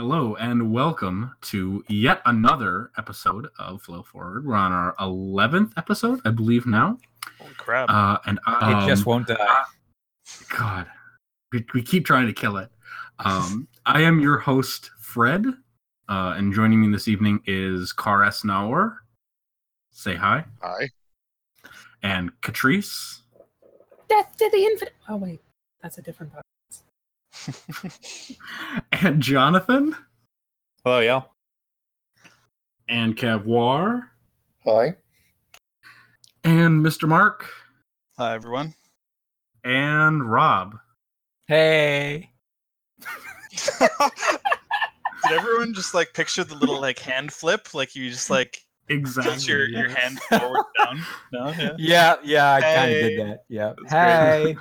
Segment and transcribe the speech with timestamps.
[0.00, 4.46] Hello and welcome to yet another episode of Flow Forward.
[4.46, 6.96] We're on our 11th episode, I believe now.
[7.38, 7.90] Holy crap.
[7.90, 9.62] Uh, and um, it just won't die.
[10.58, 10.86] God,
[11.52, 12.70] we, we keep trying to kill it.
[13.18, 15.44] Um, I am your host, Fred,
[16.08, 18.42] uh, and joining me this evening is Car S.
[18.42, 18.96] Nauer.
[19.90, 20.46] Say hi.
[20.62, 20.88] Hi.
[22.02, 23.20] And Catrice.
[24.08, 24.94] Death to the infinite.
[25.10, 25.42] Oh wait,
[25.82, 26.49] that's a different podcast.
[28.92, 29.96] and Jonathan.
[30.84, 31.30] Hello, y'all.
[32.88, 34.08] And Cavoir.
[34.64, 34.96] Hi.
[36.44, 37.08] And Mr.
[37.08, 37.50] Mark.
[38.18, 38.74] Hi, everyone.
[39.64, 40.76] And Rob.
[41.46, 42.30] Hey.
[43.70, 47.74] Did everyone just like picture the little like hand flip?
[47.74, 49.32] Like you just like Exactly.
[49.34, 51.00] tilt your, your hand forward down?
[51.32, 51.74] No, yeah.
[51.78, 53.44] Yeah, yeah, I kind of did that.
[53.48, 53.72] Yeah.
[53.88, 54.56] That's Hey.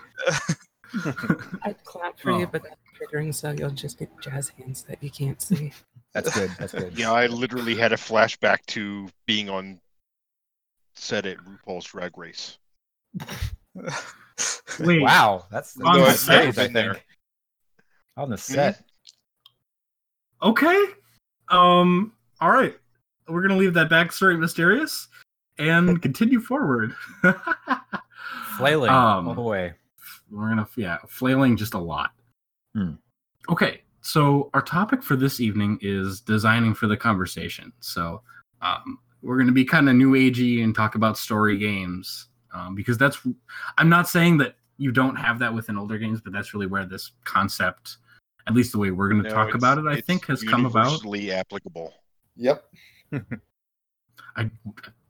[1.63, 2.49] I'd clap for you, Oh.
[2.51, 5.71] but that's triggering, so you'll just get jazz hands that you can't see.
[6.13, 6.49] That's good.
[6.57, 6.97] That's good.
[6.97, 9.79] Yeah, I literally had a flashback to being on
[10.95, 12.57] set at RuPaul's Drag Race.
[14.79, 15.01] Wait.
[15.03, 16.47] Wow, that's On the nice, set.
[16.47, 16.73] I think.
[16.73, 16.97] there.
[18.17, 18.81] On the set.
[20.41, 20.83] Okay.
[21.49, 22.13] Um.
[22.41, 22.75] All right.
[23.27, 25.09] We're gonna leave that backstory mysterious
[25.59, 26.95] and continue forward.
[28.57, 29.73] Flailing Um, all the way.
[30.31, 32.11] We're gonna yeah, flailing just a lot.
[32.75, 32.93] Hmm.
[33.49, 33.81] Okay.
[34.01, 37.73] So our topic for this evening is designing for the conversation.
[37.81, 38.21] So
[38.61, 42.97] um, we're gonna be kind of new agey and talk about story games um, because
[42.97, 43.19] that's.
[43.77, 46.85] I'm not saying that you don't have that within older games, but that's really where
[46.85, 47.97] this concept,
[48.47, 50.85] at least the way we're gonna No, talk about it, I think has come about.
[50.85, 51.93] universally applicable.
[52.37, 52.63] Yep.
[54.35, 54.49] I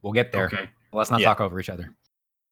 [0.02, 0.46] We'll get there.
[0.46, 0.70] okay.
[0.94, 1.28] Let's not Yeah.
[1.28, 1.94] talk over each other.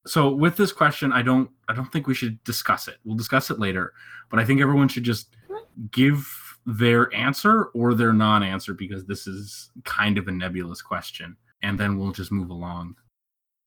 [0.08, 2.98] So with this question i don't i don't think we should discuss it.
[3.04, 3.94] We'll discuss it later
[4.30, 5.36] but i think everyone should just
[5.92, 6.26] give
[6.68, 11.98] their answer or their non-answer because this is kind of a nebulous question and then
[11.98, 12.96] we'll just move along.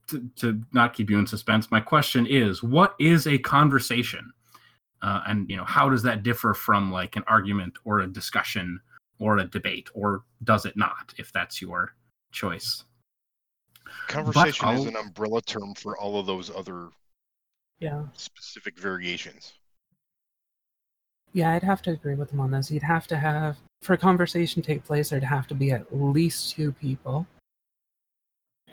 [0.09, 4.33] To, to not keep you in suspense my question is what is a conversation?
[5.03, 8.81] Uh, and you know how does that differ from like an argument or a discussion
[9.21, 11.95] or a debate or does it not if that's your
[12.33, 12.85] choice
[14.09, 16.89] Conversation is an umbrella term for all of those other
[17.79, 19.55] Yeah, specific variations.
[21.33, 22.71] yeah, I'd have to agree with him on this.
[22.71, 25.95] You'd have to have for a conversation to take place, there'd have to be at
[25.95, 27.27] least two people,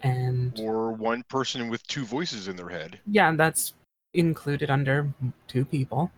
[0.04, 3.00] and Or one person with two voices in their head.
[3.06, 3.74] yeah, and that's
[4.14, 5.12] included under
[5.48, 6.12] two people.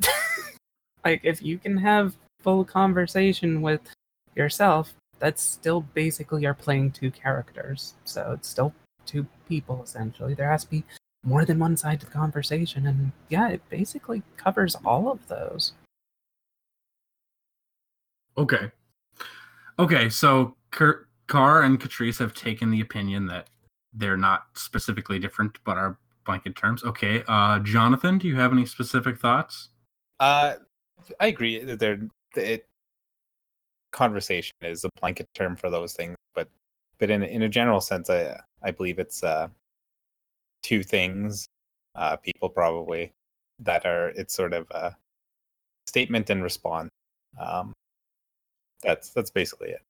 [1.04, 3.80] like if you can have full conversation with
[4.34, 7.94] yourself, that's still basically you're playing two characters.
[8.04, 8.72] So it's still
[9.06, 10.34] two people essentially.
[10.34, 10.84] There has to be
[11.24, 15.72] more than one side to the conversation and yeah, it basically covers all of those.
[18.38, 18.70] Okay.
[19.78, 23.48] Okay, so Car, Car and Catrice have taken the opinion that
[23.92, 26.84] they're not specifically different, but are blanket terms.
[26.84, 29.68] Okay, uh, Jonathan, do you have any specific thoughts?
[30.20, 30.54] Uh,
[31.20, 31.62] I agree.
[31.64, 32.00] that There,
[32.34, 32.66] it
[33.96, 36.48] conversation is a blanket term for those things, but
[36.98, 39.48] but in in a general sense, I I believe it's uh
[40.62, 41.46] two things,
[41.94, 43.12] uh, people probably
[43.60, 44.94] that are it's sort of a
[45.86, 46.90] statement and response.
[47.40, 47.72] Um,
[48.82, 49.82] that's that's basically it.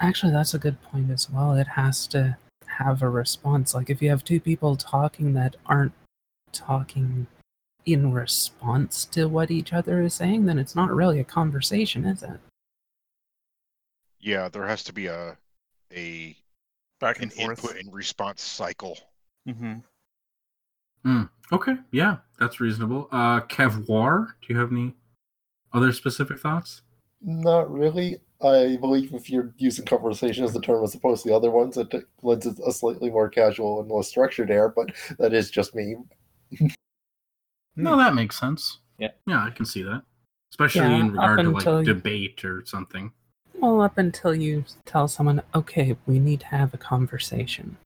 [0.00, 1.54] Actually, that's a good point as well.
[1.54, 2.36] It has to
[2.66, 3.74] have a response.
[3.74, 5.92] Like if you have two people talking that aren't
[6.52, 7.26] talking
[7.92, 12.22] in response to what each other is saying, then it's not really a conversation, is
[12.22, 12.38] it?
[14.20, 15.36] Yeah, there has to be a
[15.94, 16.36] a
[17.00, 17.64] Back an and forth.
[17.64, 18.98] input and response cycle.
[19.46, 19.74] hmm
[21.50, 23.08] Okay, yeah, that's reasonable.
[23.10, 24.94] Uh, Kevoir, do you have any
[25.72, 26.82] other specific thoughts?
[27.22, 28.18] Not really.
[28.42, 31.76] I believe if you're using conversation as the term as opposed to the other ones,
[31.78, 35.74] it lends it a slightly more casual and less structured air, but that is just
[35.74, 35.96] me.
[37.78, 37.84] Hmm.
[37.84, 38.78] No, that makes sense.
[38.98, 39.10] Yeah.
[39.26, 40.02] Yeah, I can see that.
[40.50, 43.12] Especially Yeah, in regard to like you- debate or something.
[43.54, 47.76] Well, up until you tell someone, okay, we need to have a conversation.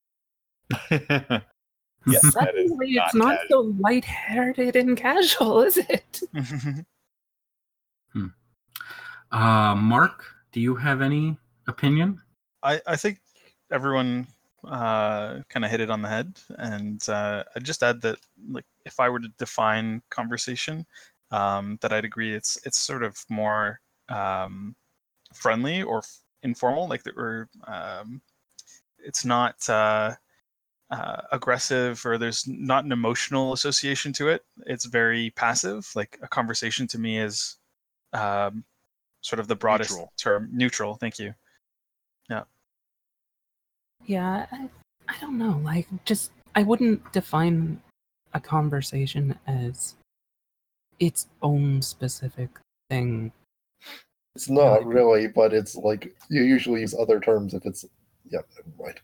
[0.91, 1.45] yes, that
[2.07, 6.21] is Suddenly, it's not not so lighthearted and casual, is it?
[6.33, 6.81] Hmm.
[8.13, 8.27] Hmm.
[9.31, 12.21] Uh, Mark, do you have any opinion?
[12.63, 13.21] I, I think
[13.71, 14.27] everyone
[14.67, 18.19] uh, kind of hit it on the head, and uh, I'd just add that,
[18.51, 20.87] like, if I were to define conversation,
[21.31, 24.77] um, that I'd agree it's it's sort of more um,
[25.35, 28.21] friendly or f- informal, like that we're um,
[28.99, 30.15] it's not uh,
[30.91, 34.45] uh, aggressive or there's not an emotional association to it.
[34.67, 35.91] It's very passive.
[35.95, 37.57] Like a conversation to me is
[38.13, 38.65] um,
[39.23, 40.13] sort of the broadest Neutral.
[40.19, 40.51] term.
[40.53, 40.95] Neutral.
[40.97, 41.35] Thank you.
[42.29, 42.43] Yeah,
[44.09, 44.69] I,
[45.09, 45.61] I don't know.
[45.65, 47.81] Like, just I wouldn't define
[48.35, 49.95] a conversation as
[50.99, 52.51] its own specific
[52.89, 53.33] thing.
[54.35, 57.85] It's not really, but it's like you usually use other terms if it's.
[58.31, 59.01] Yeah, never mind.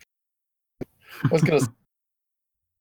[1.25, 1.61] I was gonna.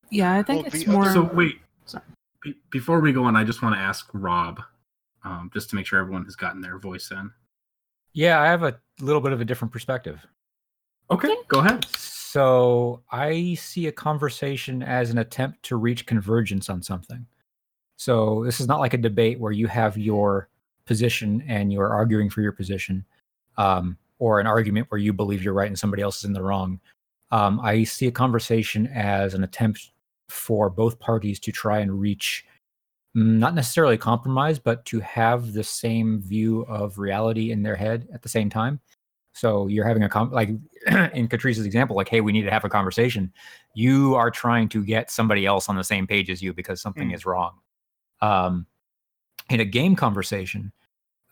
[0.10, 1.12] Yeah, I think Well, it's the more.
[1.12, 2.02] So wait, Sorry.
[2.42, 4.62] be- before we go on, I just want to ask Rob,
[5.26, 7.30] um, just to make sure everyone has gotten their voice in.
[8.14, 10.26] Yeah, I have a little bit of a different perspective.
[11.10, 11.86] Okay, go ahead.
[11.96, 17.26] So I see a conversation as an attempt to reach convergence on something.
[17.96, 20.50] So this is not like a debate where you have your
[20.86, 23.06] position and you're arguing for your position,
[23.58, 26.44] um, or an argument where you believe you're right and somebody else is in the
[26.44, 26.80] wrong.
[27.32, 29.92] Um, I see a conversation as an attempt
[30.30, 32.46] for both parties to try and reach
[33.16, 38.22] not necessarily compromise, but to have the same view of reality in their head at
[38.22, 38.80] the same time.
[39.38, 40.50] So you're having a com- like
[41.14, 43.32] in Catrice's example, like, hey, we need to have a conversation.
[43.76, 47.10] You are trying to get somebody else on the same page as you because something
[47.10, 47.16] Mm.
[47.16, 47.60] is wrong.
[48.22, 48.66] Um,
[49.50, 50.72] in a game conversation,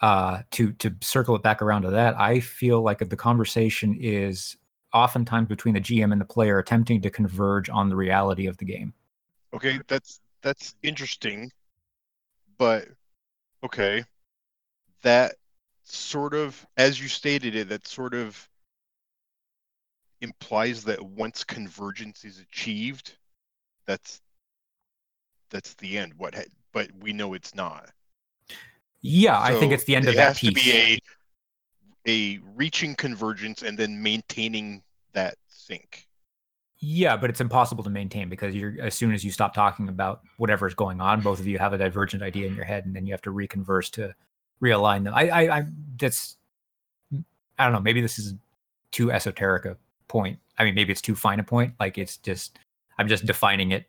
[0.01, 4.55] uh, to to circle it back around to that, I feel like the conversation is
[4.93, 8.65] oftentimes between the GM and the player attempting to converge on the reality of the
[8.65, 8.93] game.
[9.53, 11.51] Okay, that's that's interesting,
[12.57, 12.87] but
[13.63, 14.03] okay,
[15.01, 15.35] that
[15.85, 18.49] sort of, as you stated it, that sort of
[20.21, 23.15] implies that once convergence is achieved,
[23.85, 24.21] that's
[25.49, 26.13] that's the end.
[26.17, 26.43] What, ha-
[26.73, 27.89] but we know it's not.
[29.01, 30.99] Yeah, I think it's the end of that It has to be a
[32.07, 34.83] a reaching convergence and then maintaining
[35.13, 36.07] that sync.
[36.79, 40.21] Yeah, but it's impossible to maintain because you're as soon as you stop talking about
[40.37, 43.05] whatever's going on, both of you have a divergent idea in your head, and then
[43.05, 44.13] you have to reconverse to
[44.61, 45.13] realign them.
[45.13, 45.65] I, I, I
[45.97, 46.37] that's,
[47.57, 47.79] I don't know.
[47.79, 48.33] Maybe this is
[48.91, 50.39] too esoteric a point.
[50.57, 51.73] I mean, maybe it's too fine a point.
[51.79, 52.59] Like it's just,
[52.97, 53.87] I'm just defining it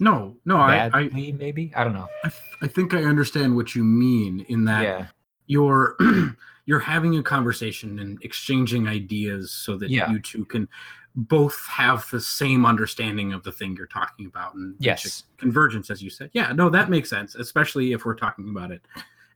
[0.00, 2.08] No, no, I, I, maybe I don't know.
[2.24, 2.30] I,
[2.62, 5.06] I think I understand what you mean in that yeah,
[5.46, 5.96] you're
[6.66, 10.10] you're having a conversation and exchanging ideas so that Yeah.
[10.10, 10.68] you two can
[11.16, 15.24] both have the same understanding of the thing you're talking about and Yes.
[15.36, 18.82] convergence as you said yeah no that makes sense especially if we're talking about it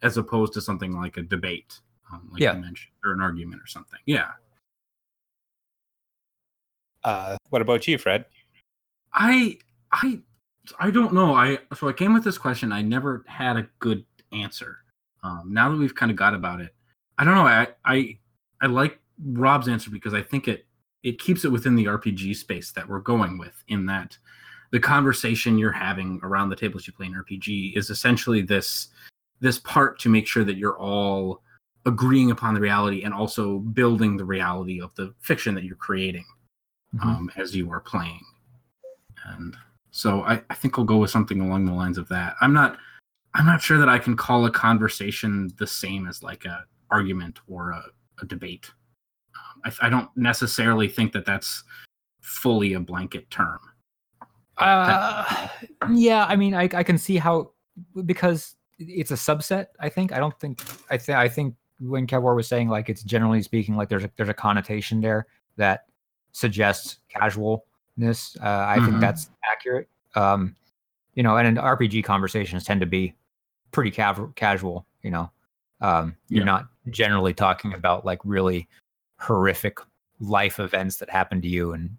[0.02, 1.80] as opposed to something like a debate
[2.12, 2.54] um, like Yeah.
[2.54, 4.32] you mentioned or an argument or something yeah
[7.04, 8.24] Uh, what about you, Fred?
[9.12, 9.58] I
[9.92, 10.20] I
[10.81, 11.32] I don't know.
[11.34, 12.72] I so I came with this question.
[12.72, 14.78] I never had a good answer.
[15.22, 16.74] Um, now that we've kind of got about it,
[17.19, 17.47] I don't know.
[17.47, 18.19] I I
[18.61, 20.67] I like Rob's answer because I think it
[21.03, 23.62] it keeps it within the RPG space that we're going with.
[23.69, 24.17] In that,
[24.70, 28.88] the conversation you're having around the tables you play an RPG is essentially this
[29.41, 31.43] this part to make sure that you're all
[31.87, 36.25] agreeing upon the reality and also building the reality of the fiction that you're creating
[36.97, 37.05] Mhm.
[37.05, 38.20] um, as you are playing.
[39.26, 39.56] And
[39.91, 42.37] so I, I think I'll go with something along the lines of that.
[42.41, 42.79] I'm not
[43.35, 47.40] I'm not sure that I can call a conversation the same as like a argument
[47.49, 47.82] or a,
[48.23, 48.70] a debate.
[49.35, 51.64] Um, I, I don't necessarily think that that's
[52.20, 53.58] fully a blanket term.
[54.56, 55.48] Uh,
[55.93, 57.53] yeah, I mean, I, I can see how
[58.05, 59.67] because it's a subset.
[59.81, 60.60] I think I don't think
[60.91, 64.10] I think I think when Kevwar was saying like it's generally speaking like there's a
[64.17, 65.86] there's a connotation there that
[66.32, 68.36] suggests casualness.
[68.43, 69.01] Uh, I think Mhm.
[69.01, 69.89] that's accurate.
[70.17, 70.56] Um,
[71.15, 73.15] you know, and in RPG conversations tend to be
[73.70, 74.86] pretty cav- casual.
[75.03, 75.31] You know,
[75.81, 76.46] um, you're Yeah.
[76.46, 78.68] not generally talking about like really
[79.18, 79.78] horrific
[80.20, 81.90] life events that happen to you and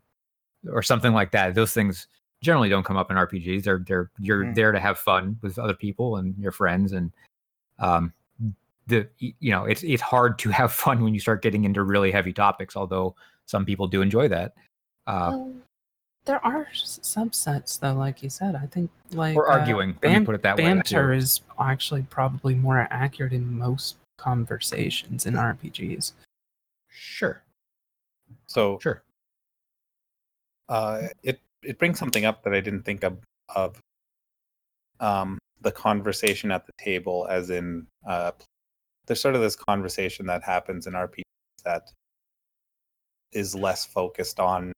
[0.71, 1.55] or something like that.
[1.55, 2.07] Those things
[2.41, 3.63] generally don't come up in RPGs.
[3.63, 4.55] They're they're you're Mm.
[4.55, 7.11] there to have fun with other people and your friends and
[7.79, 8.13] um
[8.87, 12.11] the you know it's it's hard to have fun when you start getting into really
[12.11, 13.15] heavy topics although
[13.45, 14.53] some people do enjoy that
[15.07, 15.53] uh Well,
[16.25, 18.53] there are subsets, though, like you said.
[18.55, 21.41] I think like or uh, arguing let me ban- put it that way banter is
[21.59, 26.13] actually probably more accurate in most conversations in RPGs.
[26.89, 27.41] sure
[28.47, 29.01] So sure
[30.69, 33.17] uh, it it brings something up that I didn't think of.
[33.55, 33.79] of
[34.99, 38.31] um, the conversation at the table, as in, uh,
[39.05, 41.23] there's sort of this conversation that happens in RPGs
[41.65, 41.91] that
[43.31, 44.71] is less focused on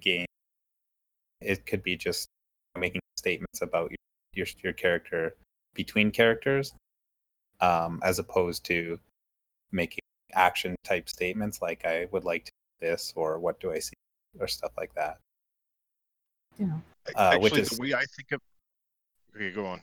[0.00, 0.26] game.
[1.40, 2.28] It could be just
[2.78, 3.96] making statements about your
[4.32, 5.34] your, your character
[5.74, 6.72] between characters,
[7.60, 8.98] um, as opposed to
[9.72, 10.00] making
[10.34, 12.50] action type statements like "I would like to
[12.80, 13.94] do this" or "What do I see?"
[14.38, 15.18] or stuff like that.
[16.58, 16.78] Yeah.
[17.14, 18.40] Uh, which Actually, is- the way I think of.
[19.34, 19.82] Okay, go on.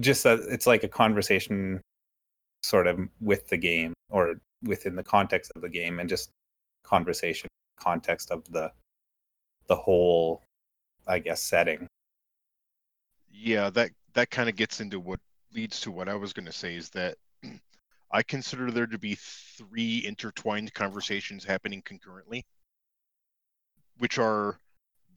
[0.00, 1.80] just that it's like a conversation
[2.62, 6.30] sort of with the game or within the context of the game and just
[6.84, 8.72] conversation context of the
[9.68, 10.42] the whole
[11.06, 11.86] i guess setting
[13.30, 15.20] Yeah, that that kind of gets into what
[15.54, 17.16] leads to what I was going to say is that
[18.10, 22.44] I consider there to be three intertwined conversations happening concurrently,
[23.98, 24.58] which are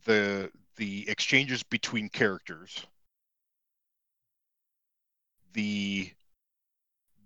[0.06, 2.86] the the exchanges between characters,
[5.54, 6.12] the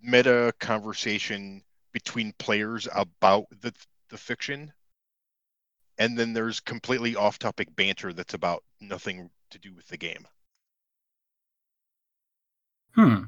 [0.02, 3.74] meta conversation between players about the
[4.10, 4.74] the fiction,
[5.98, 10.28] and then there's completely off-topic banter that's about nothing to do with the game.
[12.96, 13.24] Hmm.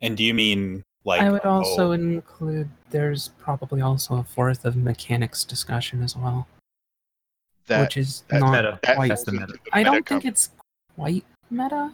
[0.00, 4.64] and do you mean like I would also oh, include there's probably also a fourth
[4.64, 6.46] of mechanics discussion as well,
[7.66, 8.78] That which is that- not meta.
[8.82, 9.08] that quite.
[9.08, 9.54] That's the meta.
[9.72, 10.50] I don't think it's
[10.96, 11.92] quite meta.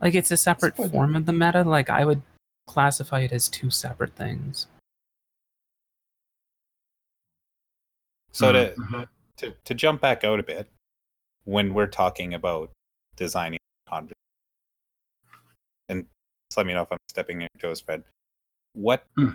[0.00, 1.62] Like it's a separate quite form of the meta.
[1.62, 2.22] Like I would
[2.66, 4.66] classify it as two separate things.
[8.32, 9.08] so to, Mhm.
[9.38, 10.68] to to jump back out a bit
[11.44, 12.70] when we're talking about
[13.16, 14.29] designing conversation and
[16.50, 18.02] just let me know if i'm stepping into your toes fred
[18.72, 19.30] what Hmm.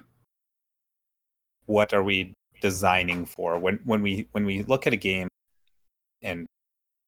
[1.65, 3.59] what are we designing for?
[3.59, 5.27] When when we when we look at a game
[6.21, 6.45] and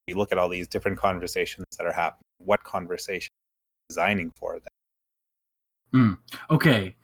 [0.07, 3.41] we look at all these different conversations that are happening what conversation are
[3.89, 4.71] we designing for that
[6.51, 6.95] Okay,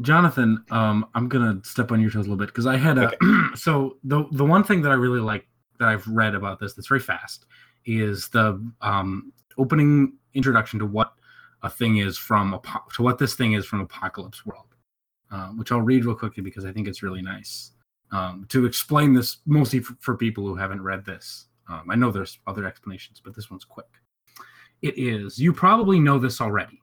[0.00, 3.12] Jonathan, um, I'm gonna step on your toes a little bit because I had a
[3.54, 5.46] so the the one thing that I really like
[5.78, 7.46] that I've read about this that's very fast
[7.86, 11.14] is the um, opening introduction to what
[11.64, 12.60] a thing is from
[12.94, 14.76] to what this thing is from Apocalypse World,
[15.32, 17.72] uh, which I'll read real quickly because I think it's really nice
[18.12, 21.46] um, to explain this mostly for, for people who haven't read this.
[21.68, 23.88] Um, I know there's other explanations, but this one's quick.
[24.82, 26.82] It is you probably know this already.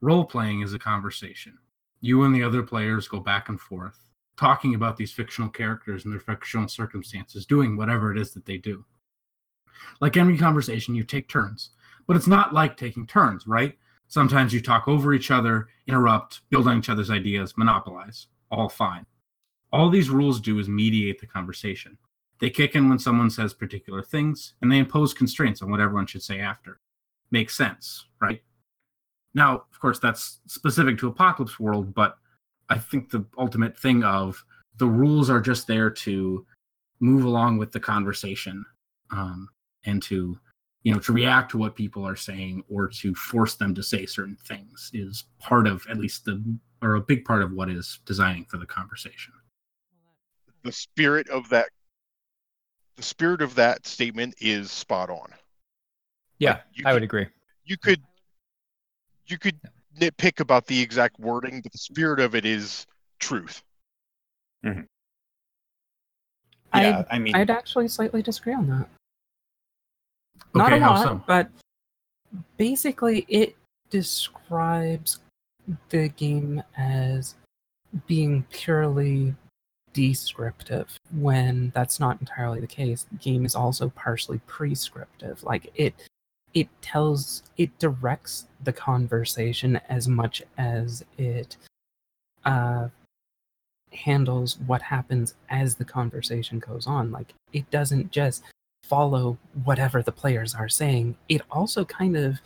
[0.00, 1.58] Role playing is a conversation.
[2.00, 3.98] You and the other players go back and forth,
[4.36, 8.56] talking about these fictional characters and their fictional circumstances, doing whatever it is that they
[8.56, 8.84] do.
[10.00, 11.70] Like any conversation, you take turns,
[12.06, 13.76] but it's not like taking turns, right?
[14.12, 18.26] Sometimes you talk over each other, interrupt, build on each other's ideas, monopolize.
[18.50, 19.06] All fine.
[19.72, 21.96] All these rules do is mediate the conversation.
[22.38, 26.04] They kick in when someone says particular things, and they impose constraints on what everyone
[26.04, 26.78] should say after.
[27.30, 28.42] Makes sense, right?
[29.32, 32.18] Now, of course, that's specific to Apocalypse World, but
[32.68, 34.44] I think the ultimate thing of
[34.76, 36.44] the rules are just there to
[37.00, 38.62] move along with the conversation
[39.10, 39.48] um,
[39.86, 40.38] and to
[40.82, 44.04] you know to react to what people are saying or to force them to say
[44.06, 46.42] certain things is part of at least the
[46.82, 49.32] or a big part of what is designing for the conversation
[50.64, 51.68] the spirit of that
[52.96, 55.26] the spirit of that statement is spot on.
[56.38, 57.26] Yeah, you I would could- agree.
[57.64, 58.02] You could
[59.26, 59.58] you could
[59.98, 62.86] nitpick about the exact wording, but the spirit of it is
[63.18, 63.62] truth.
[64.64, 64.82] Mm-hmm.
[66.78, 68.88] yeah I'd, i mean I'd actually slightly disagree on that.
[70.54, 71.50] Not okay a how lot, so but
[72.56, 73.56] basically it
[73.90, 75.20] describes
[75.90, 77.34] the game as
[78.06, 79.34] being purely
[79.92, 83.06] descriptive when that's not entirely the case.
[83.10, 85.42] The game is also partially prescriptive.
[85.42, 85.94] Like it
[86.54, 91.56] it tells it directs the conversation as much as it
[92.44, 92.88] uh
[93.92, 97.10] handles what happens as the conversation goes on.
[97.10, 98.42] Like it doesn't just
[98.92, 101.16] follow whatever the players are saying.
[101.28, 102.38] It also kind of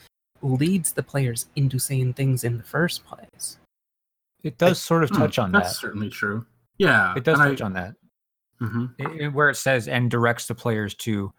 [0.42, 3.58] leads the players into saying things in the first place.
[4.42, 5.74] It does sort of Hmm, touch on that's that.
[5.76, 6.46] certainly true
[6.78, 7.94] yeah It does and I- touch on that.
[8.60, 8.94] Mhm.
[9.00, 11.32] I- I- where it says and directs the players to,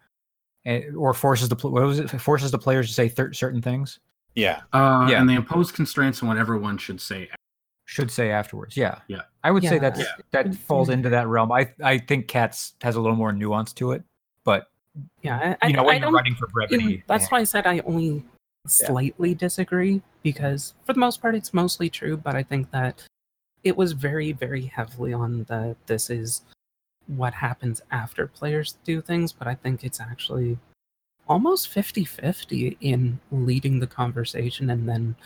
[0.66, 2.08] eh, or forces the what was it?
[2.20, 4.00] Forces the players to say thir- certain things.
[4.34, 5.20] yeah Uh, Yeah.
[5.20, 7.30] and they impose constraints on what everyone should say
[7.86, 8.76] Should say afterwards.
[8.76, 9.00] Yeah.
[9.08, 9.22] Yeah.
[9.42, 9.78] I would say Yeah.
[9.78, 10.06] that's Yeah.
[10.32, 11.50] that falls into that realm.
[11.50, 14.04] I I think cats has a little more nuance to it,
[14.44, 14.70] but
[15.22, 17.44] Yeah, I, you know I, when I you're running for brevity, that's eh, why I
[17.44, 18.24] said I only
[18.66, 23.04] slightly disagree because for the most part it's mostly true, but I think that
[23.64, 26.42] it was very, very heavily on the this is
[27.06, 30.58] what happens after players do things, but I think it's actually
[31.26, 35.16] almost 50-50 in leading the conversation and then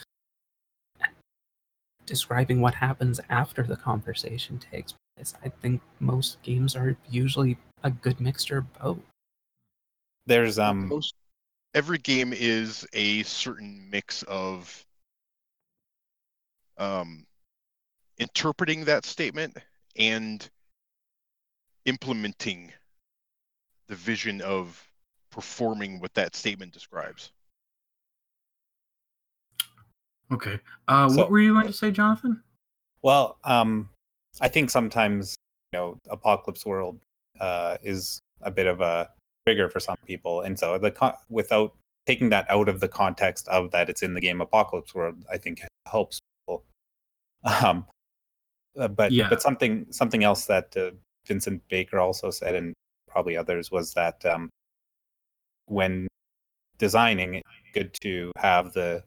[2.07, 5.35] describing what happens after the conversation takes place.
[5.45, 8.99] I think most games are usually a good mixture of both.
[10.27, 11.15] There's um Most
[11.75, 14.85] every game is a certain mix of
[16.79, 17.25] um,
[18.19, 19.57] interpreting that statement
[19.97, 20.49] and
[21.85, 22.73] implementing
[23.89, 24.83] the vision of
[25.31, 27.33] performing what that statement describes.
[30.33, 32.43] okay uh, So- what were you going to say jonathan
[33.03, 33.89] Well, um,
[34.41, 35.37] I think sometimes
[35.73, 36.99] you know, Apocalypse World
[37.41, 39.11] uh, is a bit of a
[39.47, 41.75] trigger for some people, and so the con- without
[42.07, 45.39] taking that out of the context of that it's in the game Apocalypse World, I
[45.39, 46.65] think helps people.
[47.45, 47.87] Um,
[48.79, 49.29] uh, but Yeah.
[49.29, 50.93] but something something else that uh,
[51.27, 52.73] Vincent Baker also said, and
[53.09, 54.49] probably others, was that um,
[55.67, 56.07] when
[56.79, 57.45] designing, it's
[57.75, 59.05] good to have the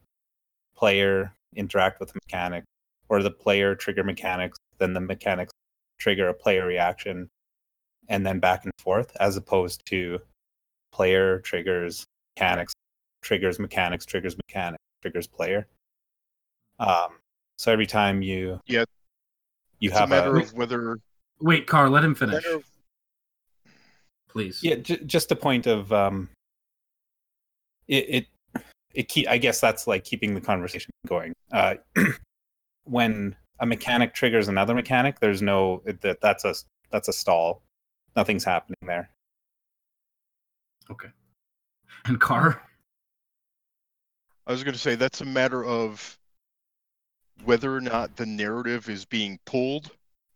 [0.76, 2.66] player interact with the mechanic,
[3.10, 5.52] or the player trigger mechanics, then the mechanics
[5.98, 7.30] trigger a player reaction,
[8.10, 10.20] and then back and forth, as opposed to
[10.92, 12.74] player triggers mechanics,
[13.22, 15.68] triggers mechanics, triggers mechanics, triggers player.
[16.80, 17.20] Um,
[17.58, 18.84] so every time you Yeah.
[19.80, 21.00] you It's a matter a, of whether
[21.40, 22.64] Wait, Carl, let him finish, of-
[24.30, 24.60] please.
[24.64, 26.30] yeah, j- just a point of um,
[27.88, 28.28] it it
[28.94, 29.28] it keep.
[29.28, 31.34] I guess that's like keeping the conversation going.
[31.52, 31.76] Uh,
[32.86, 36.56] when a mechanic triggers another mechanic, there's no that that's a
[36.90, 37.62] that's a stall.
[38.16, 39.10] Nothing's happening there.
[40.90, 41.10] Okay.
[42.06, 42.62] And Car,
[44.48, 46.18] I was going to say that's a matter of
[47.44, 49.92] whether or not the narrative is being pulled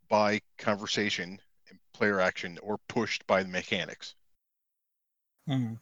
[0.09, 4.15] by conversation and player action or pushed by the mechanics.
[5.47, 5.75] Hmm.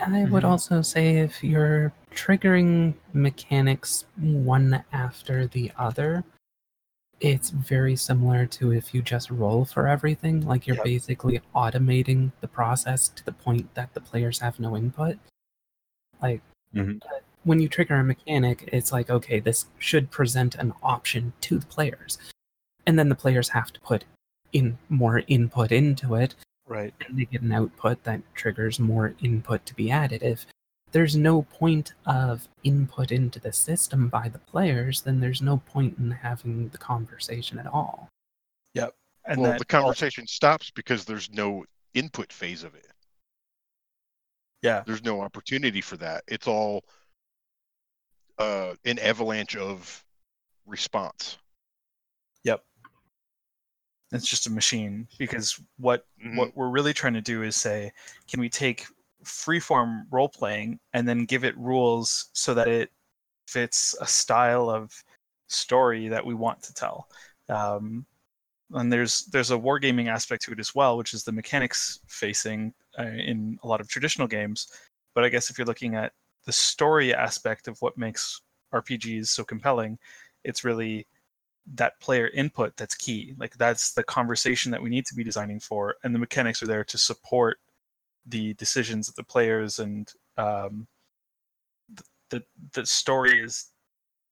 [0.00, 0.48] I would Mhm.
[0.48, 6.24] also say if you're triggering mechanics one after the other,
[7.20, 10.40] it's very similar to if you just roll for everything.
[10.46, 10.84] Like you're Yep.
[10.84, 15.18] basically automating the process to the point that the players have no input.
[16.22, 16.40] Like
[16.74, 17.02] Mhm.
[17.04, 21.58] uh, when you trigger a mechanic, it's like, okay, this should present an option to
[21.58, 22.18] the players.
[22.86, 24.04] And then the players have to put
[24.52, 26.34] in more input into it
[26.66, 26.94] Right.
[27.06, 30.22] and they get an output that triggers more input to be added.
[30.90, 35.58] If there's no point of input into the system by the players, then there's no
[35.58, 38.08] point in having the conversation at all.
[38.74, 38.96] Yep.
[39.24, 42.88] And well, that the conversation stops because there's no input phase of it.
[44.62, 44.82] Yeah.
[44.84, 46.24] There's no opportunity for that.
[46.26, 46.82] It's all
[48.38, 50.04] uh, an avalanche of
[50.66, 51.38] response.
[52.42, 52.64] Yep.
[54.10, 56.36] It's just a machine because what Mhm.
[56.36, 57.92] what we're really trying to do is say,
[58.26, 58.86] can we take
[59.24, 62.90] freeform role playing and then give it rules so that it
[63.46, 64.92] fits a style of
[65.48, 67.08] story that we want to tell.
[67.48, 68.06] Um,
[68.72, 72.72] and there's there's a wargaming aspect to it as well, which is the mechanics facing
[72.98, 74.68] uh, in a lot of traditional games.
[75.14, 76.12] But I guess if you're looking at
[76.46, 78.40] the story aspect of what makes
[78.72, 79.98] RPGs so compelling,
[80.44, 81.06] it's really
[81.74, 83.34] that player input that's key.
[83.38, 86.66] Like that's the conversation that we need to be designing for, and the mechanics are
[86.66, 87.58] there to support
[88.26, 90.86] the decisions of the players and um,
[91.94, 92.42] the, the
[92.74, 93.70] the story is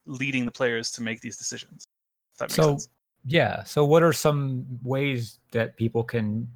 [0.05, 1.85] leading the players to make these decisions.
[2.39, 2.89] That makes So sense.
[3.25, 6.47] yeah, so what are some ways that people can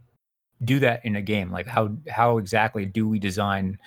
[0.64, 1.52] do that in a game?
[1.52, 3.78] Like how how exactly do we design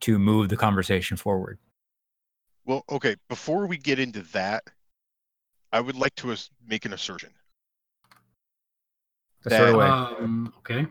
[0.00, 1.58] to move the conversation forward?
[2.64, 4.64] Well, okay, before we get into that,
[5.72, 6.34] I would like to
[6.66, 7.30] make an assertion.
[9.42, 9.90] The sort of That-
[10.22, 10.86] um, okay.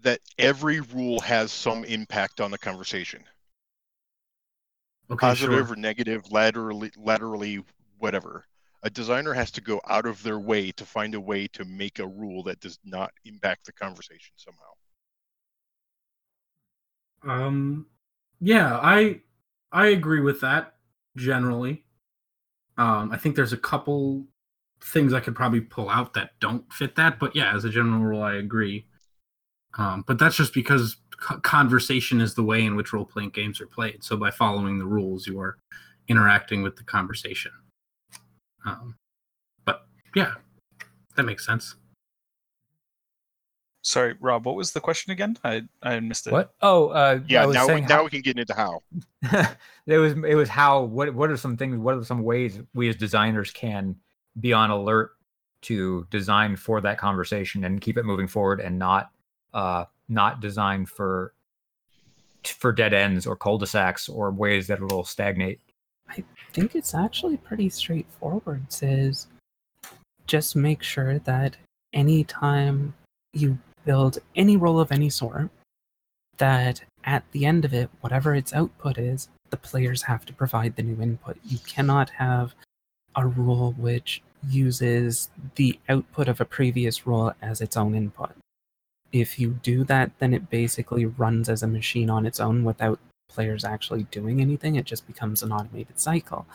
[0.00, 3.22] That every rule has some impact on the conversation.
[5.10, 5.74] Okay, positive sure.
[5.74, 7.64] or negative, laterally, laterally,
[7.98, 8.44] whatever.
[8.82, 11.98] A designer has to go out of their way to find a way to make
[11.98, 14.64] a rule that does not impact the conversation somehow.
[17.22, 17.86] Um,
[18.40, 19.20] yeah, I
[19.72, 20.74] I agree with that
[21.16, 21.84] generally.
[22.76, 24.26] Um, I think there's a couple
[24.80, 28.00] things I could probably pull out that don't fit that, but yeah, as a general
[28.00, 28.86] rule, I agree.
[29.78, 33.60] Um, but that's just because co- conversation is the way in which role playing games
[33.60, 34.02] are played.
[34.04, 35.56] So by following the rules, you are
[36.08, 37.52] interacting with the conversation.
[38.66, 38.96] Um,
[39.64, 39.86] but
[40.16, 40.32] yeah,
[41.16, 41.76] that makes sense.
[43.82, 44.44] Sorry, Rob.
[44.44, 45.38] What was the question again?
[45.44, 46.32] I I missed it.
[46.32, 46.50] What?
[46.60, 48.80] Oh, uh, Yeah, I was now we, saying now how- we can get into how.
[49.86, 52.88] it was it was how what what are some things what are some ways we
[52.88, 53.96] as designers can
[54.40, 55.12] be on alert
[55.62, 59.10] to design for that conversation and keep it moving forward and not
[59.54, 61.32] uh not designed for
[62.44, 65.60] for dead ends or cul-de-sacs or ways that it'll stagnate
[66.10, 68.62] I think it's actually pretty straightforward.
[68.64, 69.26] It says
[70.26, 71.56] just make sure that
[71.92, 72.94] anytime
[73.32, 75.50] you build any role of any sort,
[76.36, 80.76] that at the end of it, whatever its output is, the players have to provide
[80.76, 81.38] the new input.
[81.44, 82.54] You cannot have
[83.16, 88.30] a rule which uses the output of a previous rule as its own input.
[89.12, 92.98] If you do that, then it basically runs as a machine on its own without
[93.28, 94.76] players actually doing anything.
[94.76, 96.46] It just becomes an automated cycle.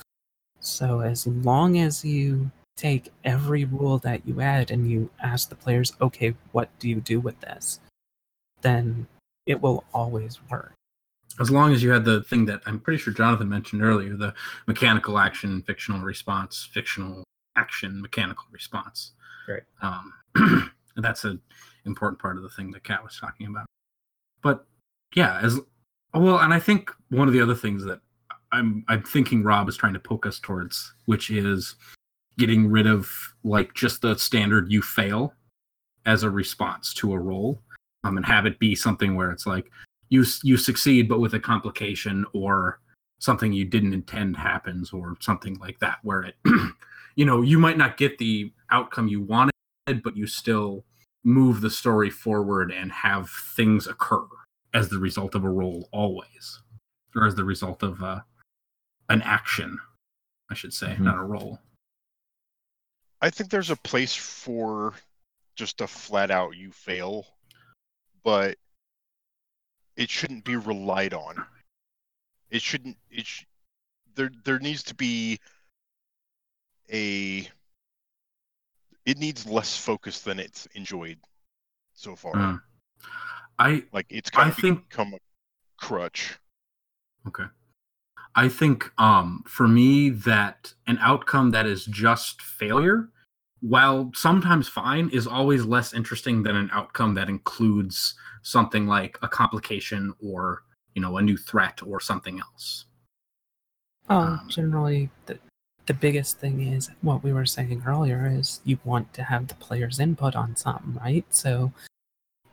[0.59, 5.55] So as long as you take every rule that you add and you ask the
[5.55, 7.79] players, okay, what do you do with this?
[8.61, 9.07] Then
[9.45, 10.73] it will always work.
[11.39, 14.33] As long as you had the thing that I'm pretty sure Jonathan mentioned earlier, the
[14.67, 17.23] mechanical action, fictional response, fictional
[17.55, 19.11] action, mechanical response.
[19.47, 19.63] Right.
[19.81, 20.13] Um,
[20.95, 21.41] and that's an
[21.85, 23.65] important part of the thing that Kat was talking about.
[24.41, 24.65] But
[25.15, 25.59] yeah, as
[26.13, 27.99] well, and I think one of the other things that
[28.51, 31.75] I'm I'm thinking Rob is trying to poke us towards, which is
[32.37, 33.09] getting rid of
[33.43, 35.33] like just the standard you fail
[36.05, 37.61] as a response to a roll,
[38.03, 39.71] um, and have it be something where it's like
[40.09, 42.79] you you succeed but with a complication or
[43.19, 46.35] something you didn't intend happens or something like that where it
[47.15, 49.52] you know you might not get the outcome you wanted
[49.85, 50.85] but you still
[51.23, 54.25] move the story forward and have things occur
[54.73, 56.61] as the result of a roll always
[57.15, 58.19] or as the result of uh,
[59.09, 59.79] an action
[60.49, 60.99] i should say Mhm.
[61.01, 61.59] not a roll
[63.21, 64.95] I think there's a place for
[65.55, 67.25] just a flat out you fail,
[68.21, 68.57] but
[69.95, 71.45] it shouldn't be relied on.
[72.49, 72.97] It shouldn't.
[73.09, 73.45] It sh-
[74.15, 75.39] there there needs to be
[76.91, 77.47] a.
[79.05, 81.17] It needs less focus than it's enjoyed
[81.93, 82.33] so far.
[82.33, 82.61] Mm.
[83.59, 85.19] i Like it's kind I of think- become a
[85.77, 86.37] crutch.
[87.27, 87.45] Okay.
[88.35, 93.09] I think um for me that an outcome that is just failure,
[93.61, 99.27] while sometimes fine, is always less interesting than an outcome that includes something like a
[99.27, 100.63] complication or,
[100.95, 102.85] you know, a new threat or something else.
[104.09, 105.39] Oh, Um, generally, the,
[105.85, 109.55] the biggest thing is what we were saying earlier is you want to have the
[109.55, 111.25] player's input on something, right?
[111.29, 111.73] So,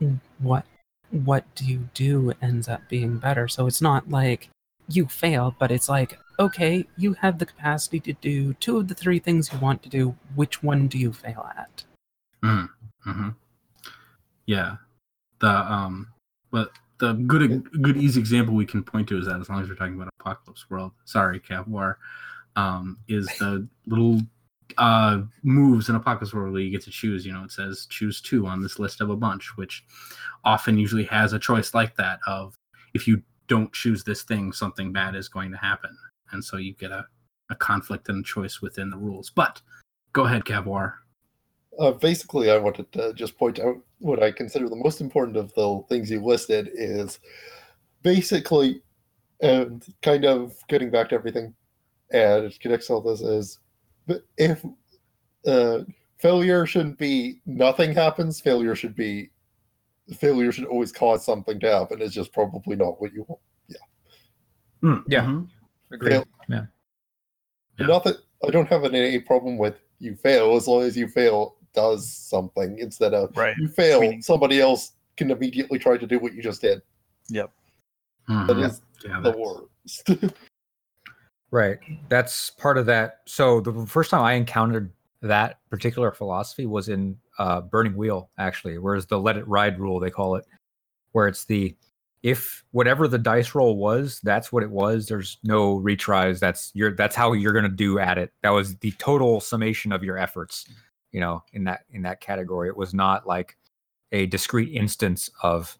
[0.01, 0.64] mm, what
[1.11, 3.49] what do you do ends up being better.
[3.49, 4.49] So it's not like
[4.88, 8.95] you fail, but it's like okay, you have the capacity to do two of the
[8.95, 10.16] three things you want to do.
[10.35, 11.85] Which one do you fail at?
[12.43, 13.29] hmm
[14.47, 14.77] Yeah.
[15.40, 16.09] The um
[16.51, 19.69] but the good good easy example we can point to is that as long as
[19.69, 21.99] we're talking about apocalypse world, sorry, Cav War,
[22.57, 24.21] um, is the little
[24.79, 28.21] uh moves in apocalypse world where you get to choose, you know, it says choose
[28.21, 29.85] two on this list of a bunch, which
[30.45, 32.57] often usually has a choice like that of
[32.95, 35.97] if you don't choose this thing, something bad is going to happen.
[36.31, 37.05] And so you get a,
[37.51, 39.31] a conflict and a choice within the rules.
[39.31, 39.61] But
[40.13, 41.01] go ahead, Cav War.
[41.79, 45.53] Uh, basically, I wanted to just point out what I consider the most important of
[45.55, 47.19] the things you listed is
[48.03, 48.83] basically,
[49.41, 51.55] and kind of getting back to everything,
[52.12, 53.59] and it connects all this is,
[54.37, 54.64] if
[55.46, 55.81] uh,
[56.18, 59.31] failure shouldn't be nothing happens, failure should be
[60.16, 62.03] failure should always cause something to happen.
[62.03, 63.40] It's just probably not what you want.
[64.83, 65.25] Mm, Yeah.
[65.25, 65.49] mhm.
[65.92, 66.11] Agreed.
[66.12, 66.66] Fail- Yeah.
[67.79, 67.87] Yeah.
[67.87, 71.57] Not that I don't have any problem with you fail as long as you fail
[71.75, 73.57] does something instead of Right.
[73.59, 76.81] you fail, Meaning- somebody else can immediately try to do what you just did.
[77.29, 77.53] Yep.
[78.29, 78.46] Mhm.
[78.49, 80.35] That is Yeah, the that's- worst.
[81.51, 81.79] Right.
[82.09, 83.21] That's part of that.
[83.27, 88.79] So the first time I encountered that particular philosophy was in uh, Burning Wheel, actually,
[88.79, 90.45] whereas the let it ride rule, they call it,
[91.13, 91.75] where it's the
[92.23, 95.07] if whatever the dice roll was, that's what it was.
[95.07, 96.39] There's no retries.
[96.39, 98.33] That's your that's how you're gonna do at it.
[98.43, 100.67] That was the total summation of your efforts,
[101.13, 102.69] you know, in that in that category.
[102.69, 103.57] It was not like
[104.13, 105.79] a discrete instance of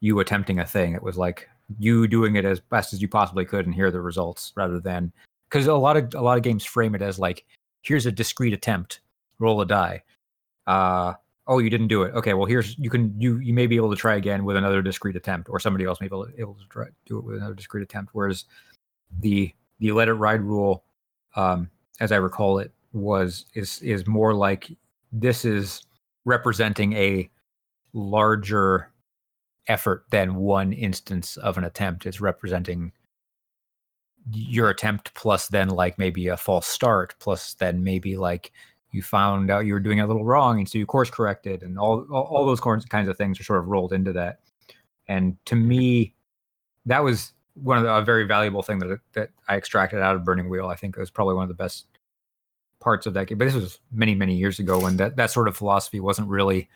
[0.00, 0.94] you attempting a thing.
[0.94, 1.48] It was like
[1.78, 4.78] you doing it as best as you possibly could and here are the results rather
[4.78, 5.12] than
[5.48, 7.44] because a lot of a lot of games frame it as like
[7.82, 9.00] here's a discrete attempt
[9.38, 10.02] roll a die.
[10.66, 11.14] Uh
[11.46, 12.14] oh you didn't do it.
[12.14, 14.82] Okay well here's you can you you may be able to try again with another
[14.82, 17.54] discrete attempt or somebody else may be able, able to try do it with another
[17.54, 18.14] discrete attempt.
[18.14, 18.44] Whereas
[19.20, 20.84] the the let it ride rule
[21.36, 24.70] um as i recall it was is is more like
[25.12, 25.82] this is
[26.24, 27.30] representing a
[27.92, 28.90] larger
[29.68, 32.06] effort than one instance of an attempt.
[32.06, 32.92] It's representing
[34.32, 38.50] your attempt plus then like maybe a false start plus then maybe like
[38.90, 41.78] you found out you were doing a little wrong and so you course corrected and
[41.78, 44.40] all all, all those kinds kinds of things are sort of rolled into that.
[45.08, 46.14] And to me,
[46.86, 50.24] that was one of the a very valuable thing that that I extracted out of
[50.24, 50.66] Burning Wheel.
[50.66, 51.86] I think it was probably one of the best
[52.80, 53.38] parts of that game.
[53.38, 56.68] But this was many many years ago when that that sort of philosophy wasn't really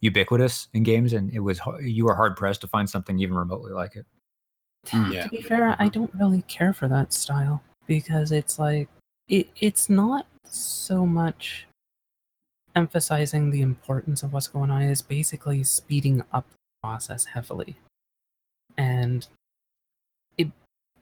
[0.00, 3.72] ubiquitous in games, and it was you were hard pressed to find something even remotely
[3.72, 4.06] like it.
[4.88, 5.12] Mm.
[5.12, 5.24] Yeah.
[5.24, 8.88] To be fair, I don't really care for that style because it's like
[9.28, 11.66] it it's not so much
[12.74, 17.76] emphasizing the importance of what's going on it's basically speeding up the process heavily.
[18.76, 19.26] And
[20.36, 20.48] it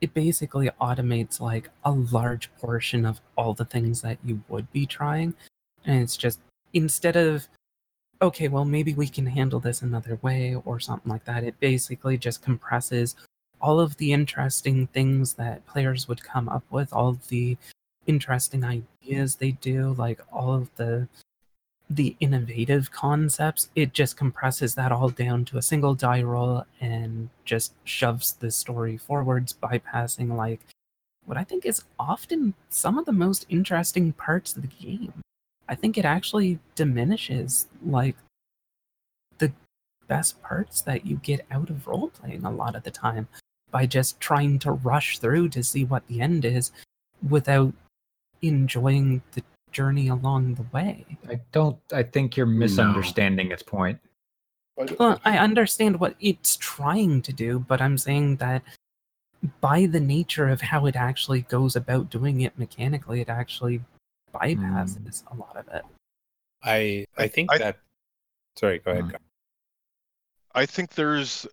[0.01, 4.87] it basically automates like a large portion of all the things that you would be
[4.87, 5.35] trying.
[5.85, 6.41] And it's just
[6.73, 7.49] instead of
[8.25, 12.19] okay, well maybe we can handle this another way or something like that, it basically
[12.19, 13.17] just compresses
[13.61, 17.57] all of the interesting things that players would come up with, all of the
[18.07, 21.09] interesting ideas they do, like all of the
[21.91, 27.29] the innovative concepts, it just compresses that all down to a single die roll and
[27.45, 30.61] just shoves the story forwards, bypassing like
[31.27, 35.24] what I think is often some of the most interesting parts of the game.
[35.69, 38.17] I think it actually diminishes like
[39.39, 39.53] the
[40.09, 43.29] best parts that you get out of role playing a lot of the time
[43.71, 46.71] by just trying to rush through to see what the end is
[47.29, 47.73] without
[48.43, 51.05] enjoying the journey along the way.
[51.29, 51.79] I don't.
[51.93, 53.99] I think you're misunderstanding its point.
[54.79, 58.63] I Well, I understand what it's trying to do, but I'm saying that
[59.61, 63.81] by the nature of how it actually goes about doing it mechanically, it actually
[64.35, 65.83] bypasses a lot of it.
[66.63, 67.79] I I think I- that.
[68.57, 69.05] Sorry, go ahead.
[69.05, 69.17] Mm.
[70.55, 71.47] I think there's,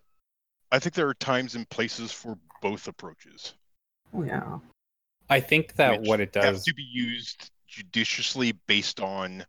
[0.70, 3.54] I think there are times and places for both approaches.
[4.14, 4.58] Oh, yeah.
[5.28, 6.64] I think that which what it have does.
[6.64, 9.44] to be used judiciously based on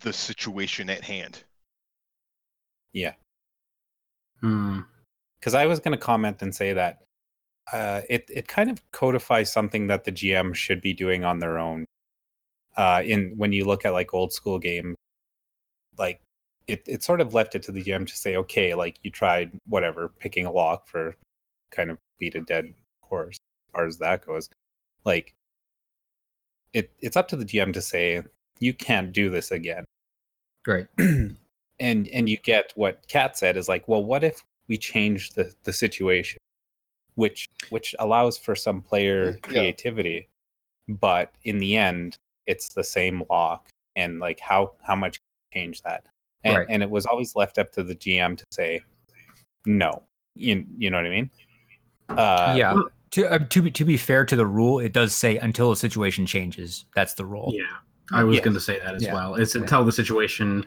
[0.00, 1.42] the situation at hand.
[2.92, 3.14] Yeah,
[4.40, 4.80] Hmm.
[5.40, 6.98] because I was going to comment and say that
[7.70, 11.58] uh, it it kind of codifies something that the GM should be doing on their
[11.58, 11.84] own.
[12.76, 14.96] Uh, in when you look at like old school games,
[15.98, 16.20] like
[16.66, 19.52] it it sort of left it to the GM to say, okay, like you tried
[19.68, 21.14] whatever picking a lock for
[21.70, 22.72] kind of beat a dead
[23.02, 24.48] horse as far as that goes.
[25.04, 25.34] Like
[26.72, 28.22] it it's up to the GM to say
[28.58, 29.84] you can't do this again.
[30.64, 30.86] Great.
[30.98, 31.36] and
[31.80, 35.72] and you get what Kat said is like, well, what if we change the the
[35.72, 36.38] situation,
[37.14, 39.36] which which allows for some player Yeah.
[39.42, 40.28] creativity,
[40.88, 45.20] but in the end, it's the same lock, and like how how much
[45.52, 46.04] change that,
[46.44, 46.66] and Right.
[46.70, 48.80] and it was always left up to the GM to say,
[49.66, 50.02] no,
[50.34, 51.30] you you know what I mean?
[52.10, 52.74] Uh, yeah.
[53.12, 55.76] To, uh, to be to be fair to the rule, it does say until the
[55.76, 56.86] situation changes.
[56.94, 57.52] That's the rule.
[57.54, 57.64] Yeah,
[58.10, 58.44] I was Yes.
[58.44, 59.12] going to say that as Yeah.
[59.12, 59.34] well.
[59.34, 60.64] It's until the situation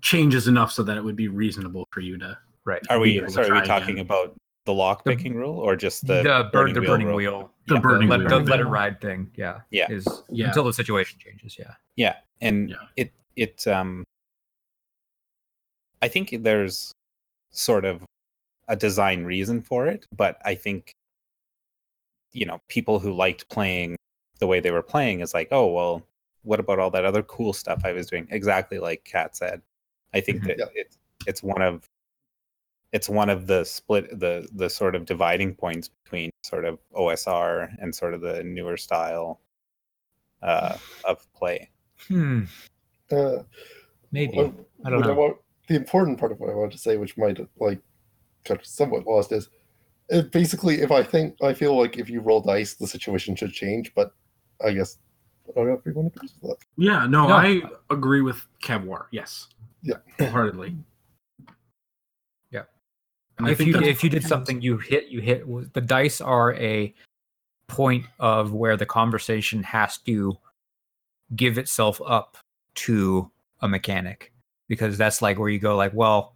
[0.00, 2.38] changes enough so that it would be reasonable for you to.
[2.64, 2.80] Right.
[2.88, 3.50] Are we sorry?
[3.50, 4.06] Are we talking again.
[4.06, 7.16] about the lock The- picking rule or just The, the, burn, the burning rule?
[7.16, 7.52] wheel.
[7.66, 7.80] The Yeah.
[7.80, 8.28] burning let, wheel.
[8.28, 9.30] the let it ride thing.
[9.34, 9.60] Yeah.
[9.70, 9.90] Yeah.
[9.90, 10.48] Is Yeah.
[10.48, 11.56] until the situation changes.
[11.58, 11.74] Yeah.
[11.96, 12.76] Yeah, and Yeah.
[12.96, 14.04] it it um
[16.02, 16.92] I think there's
[17.50, 18.04] sort of
[18.68, 20.92] a design reason for it, but I think
[22.32, 23.96] you know, people who liked playing
[24.40, 26.06] the way they were playing is like, "Oh, well,
[26.42, 29.62] what about all that other cool stuff I was doing?" Exactly like Kat said.
[30.12, 30.46] I think Mhm.
[30.48, 30.66] that Yeah.
[30.74, 31.88] it's it's one of
[32.96, 37.52] it's one of the split the the sort of dividing points between sort of OSR
[37.80, 39.40] and sort of the newer style
[40.42, 41.70] uh, of play.
[42.08, 42.44] Hmm.
[43.10, 43.38] Uh,
[44.12, 44.36] Maybe.
[44.38, 44.54] what-
[44.84, 45.14] I don't what know.
[45.14, 45.36] want-
[45.68, 47.80] the important part of what I want to say, which might like
[48.44, 49.48] got somewhat lost, is
[50.08, 53.52] it basically if I think I feel like if you roll dice, the situation should
[53.52, 53.92] change.
[53.94, 54.12] But
[54.64, 54.98] I guess
[55.48, 56.64] I don't know if everyone agrees with that.
[56.76, 57.34] Yeah, no, No.
[57.34, 59.06] I agree with Kevwar.
[59.10, 59.48] Yes.
[59.82, 59.96] Yeah.
[60.18, 60.76] wholeheartedly.
[63.38, 66.94] And if you if you did something you hit you hit the dice are a
[67.68, 70.36] point of where the conversation has to
[71.34, 72.36] give itself up
[72.74, 74.32] to a mechanic.
[74.68, 76.34] Because that's like where you go like well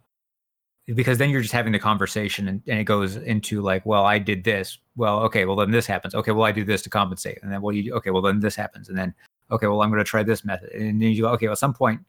[0.87, 4.19] because then you're just having the conversation and, and it goes into like well i
[4.19, 4.77] did this.
[4.95, 6.13] Well okay well then this happens.
[6.13, 7.39] Okay well i do this to compensate.
[7.41, 8.89] And then well you okay well then this happens.
[8.89, 9.13] And then
[9.49, 10.71] okay well i'm going to try this method.
[10.71, 12.01] And then you go okay well, at some point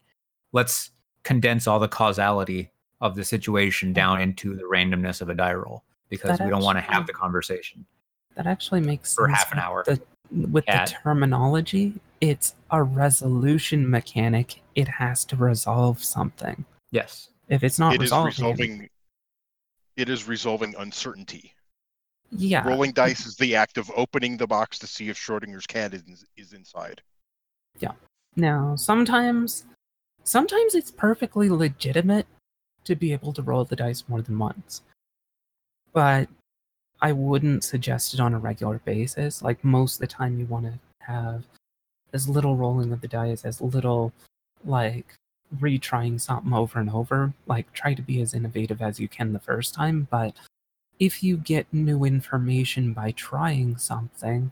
[0.51, 0.91] let's
[1.23, 2.69] condense all the causality
[3.03, 6.63] of the situation down into the randomness of a die roll because That we don't
[6.63, 7.85] want to have the conversation
[8.35, 9.83] That actually makes for sense half an hour.
[9.85, 10.87] The, with Cat.
[10.87, 14.61] the terminology, it's a resolution mechanic.
[14.73, 16.63] It has to resolve something.
[16.91, 18.89] yes If it's not it is resolving, resolving.
[19.97, 21.53] It is resolving uncertainty.
[22.31, 25.93] yeah, Rolling dice is the act of opening the box to see if Schrodinger's cat
[25.93, 27.01] is, is inside.
[27.79, 27.91] Yeah.
[28.37, 29.65] Now, sometimes,
[30.23, 32.25] sometimes it's perfectly legitimate
[32.85, 34.81] to be able to roll the dice more than once,
[35.93, 36.27] but
[37.01, 39.41] I wouldn't suggest it on a regular basis.
[39.41, 41.43] Like most of the time, you want to have
[42.13, 44.13] as little rolling of the dice, as little
[44.63, 45.15] like
[45.59, 47.33] retrying something over and over.
[47.45, 50.33] Like try to be as innovative as you can the first time, but
[50.99, 54.51] if you get new information by trying something,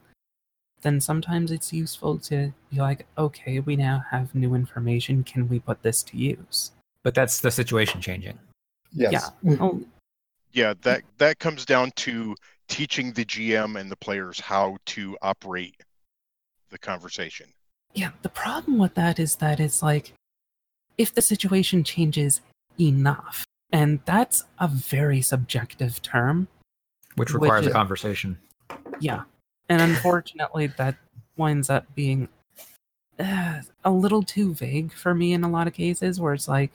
[0.82, 5.24] then sometimes it's useful to be like, okay, we now have new information.
[5.24, 6.72] Can we put this to use?
[7.04, 8.38] But that's the situation changing
[8.94, 9.32] Yes.
[9.44, 9.56] Yeah.
[9.60, 9.82] Oh,
[10.52, 12.36] Yeah, that that comes down to
[12.68, 15.76] teaching the GM and the players how to operate
[16.70, 17.48] the conversation.
[17.94, 20.14] Yeah, the problem with that is that it's like
[20.98, 22.42] if the situation changes
[22.80, 26.48] enough, and that's a very subjective term.
[27.16, 28.38] which Which requires a conversation.
[29.00, 29.24] Yeah.
[29.70, 30.96] And unfortunately, that
[31.38, 32.28] winds up being
[33.20, 36.72] uh, a little too vague for me in a lot of cases where it's like,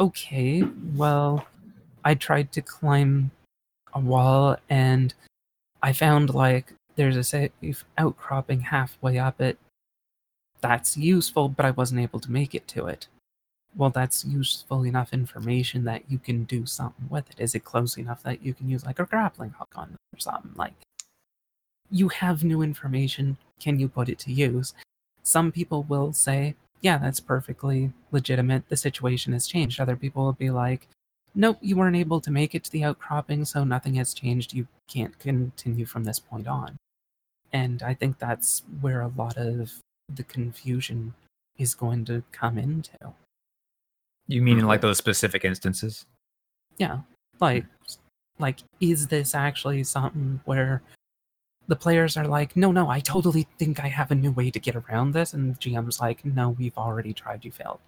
[0.00, 0.64] okay,
[0.96, 1.46] well,
[2.04, 3.30] I tried to climb
[3.92, 5.12] a wall and
[5.82, 9.58] I found like there's a safe outcropping halfway up it.
[10.62, 13.08] That's useful, but I wasn't able to make it to it.
[13.76, 17.40] Well, that's useful enough information that you can do something with it.
[17.40, 20.20] Is it close enough that you can use like a grappling hook on it or
[20.20, 20.52] something?
[20.56, 20.74] Like,
[21.90, 23.36] you have new information.
[23.60, 24.74] Can you put it to use?
[25.22, 28.68] Some people will say, yeah, that's perfectly legitimate.
[28.68, 29.80] The situation has changed.
[29.80, 30.88] Other people will be like,
[31.34, 34.54] nope, you weren't able to make it to the outcropping, so nothing has changed.
[34.54, 36.76] You can't continue from this point on.
[37.52, 39.72] And I think that's where a lot of
[40.08, 41.14] the confusion
[41.58, 43.14] is going to come into.
[44.26, 44.88] You mean in like uh-huh.
[44.88, 46.06] those specific instances?
[46.78, 47.00] Yeah.
[47.40, 47.64] Like
[48.38, 50.82] like is this actually something where
[51.70, 54.58] the players are like, no, no, I totally think I have a new way to
[54.58, 57.78] get around this, and the GM's like, no, we've already tried, you failed.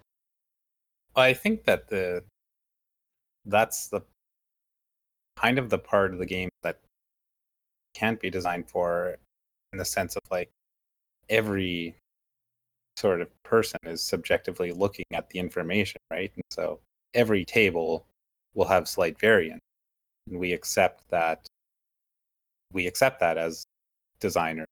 [1.17, 2.23] I think that the
[3.45, 3.99] that's the
[5.35, 6.79] kind of the part of the game that
[7.93, 9.17] can't be designed for
[9.73, 10.49] in the sense of like
[11.29, 11.93] every
[12.95, 16.31] sort of person is subjectively looking at the information, right?
[16.33, 16.79] And so
[17.13, 18.05] every table
[18.53, 19.61] will have slight variance.
[20.29, 21.45] And we accept that
[22.71, 23.65] we accept that as
[24.23, 24.67] designers.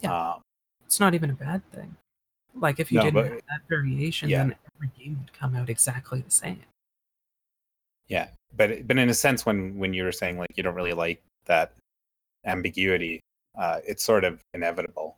[0.00, 0.32] Yeah.
[0.34, 0.42] Um,
[0.86, 1.94] It's not even a bad thing.
[2.54, 4.38] Like if you No, didn't but- have that variation, yeah.
[4.38, 6.62] then every game would come out exactly the same.
[8.08, 10.94] Yeah, but but in a sense, when when you were saying like you don't really
[10.94, 11.74] like that
[12.46, 13.20] ambiguity,
[13.56, 15.16] uh, it's sort of inevitable.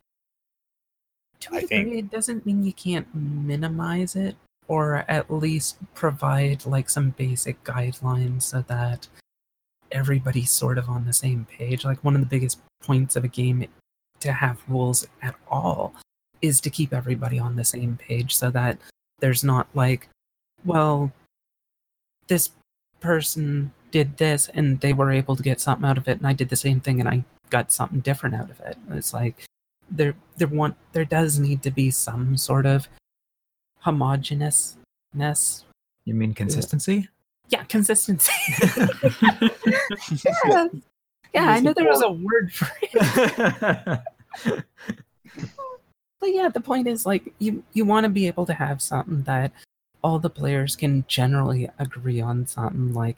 [1.39, 4.35] To a I degree, think- it doesn't mean you can't minimize it
[4.67, 9.07] or at least provide like some basic guidelines so that
[9.91, 11.83] everybody's sort of on the same page.
[11.85, 13.65] Like one of the biggest points of a game
[14.19, 15.93] to have rules at all
[16.41, 18.77] is to keep everybody on the same page so that
[19.19, 20.07] there's not like,
[20.65, 21.11] well,
[22.27, 22.51] this
[22.99, 26.33] person did this and they were able to get something out of it and I
[26.33, 28.77] did the same thing and I got something different out of it.
[28.91, 29.45] It's like
[29.89, 32.87] there there want there does need to be some sort of
[33.85, 35.63] homogeneousness.
[36.05, 37.09] You mean consistency?
[37.49, 38.31] Yeah, consistency.
[40.47, 40.67] yeah.
[41.33, 44.63] Yeah, I know there was a word for it.
[46.21, 49.23] But yeah, the point is like you you want to be able to have something
[49.23, 49.51] that
[50.03, 53.17] all the players can generally agree on something like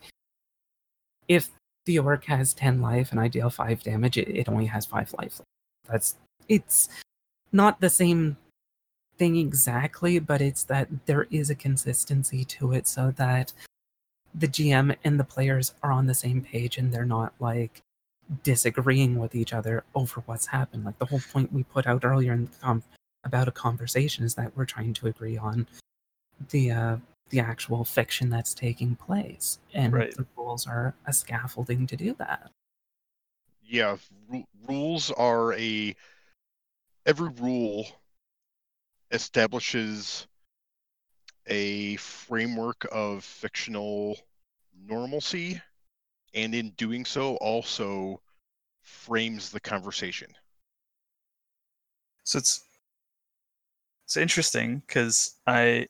[1.27, 1.49] if
[1.85, 5.13] the orc has 10 life and I deal 5 damage, it, it only has 5
[5.19, 5.41] life.
[5.89, 6.15] That's
[6.47, 6.87] it's
[7.51, 8.37] not the same
[9.17, 13.51] thing exactly, but it's that there is a consistency to it so that
[14.33, 17.81] the GM and the players are on the same page and they're not like
[18.43, 20.85] disagreeing with each other over what's happened.
[20.85, 22.83] Like the whole point we put out earlier in the com-
[23.23, 25.67] about a conversation is that we're trying to agree on
[26.49, 26.97] the uh,
[27.29, 30.15] the actual fiction that's taking place, and Right.
[30.15, 32.51] the rules are a scaffolding to do that.
[33.63, 33.97] Yeah,
[34.29, 35.95] ru- rules are a
[37.05, 37.87] every rule
[39.11, 40.27] establishes
[41.47, 44.17] a framework of fictional
[44.87, 45.61] normalcy
[46.33, 48.21] and in doing so also
[48.81, 50.27] frames the conversation.
[52.23, 52.63] So it's
[54.05, 55.87] it's interesting because I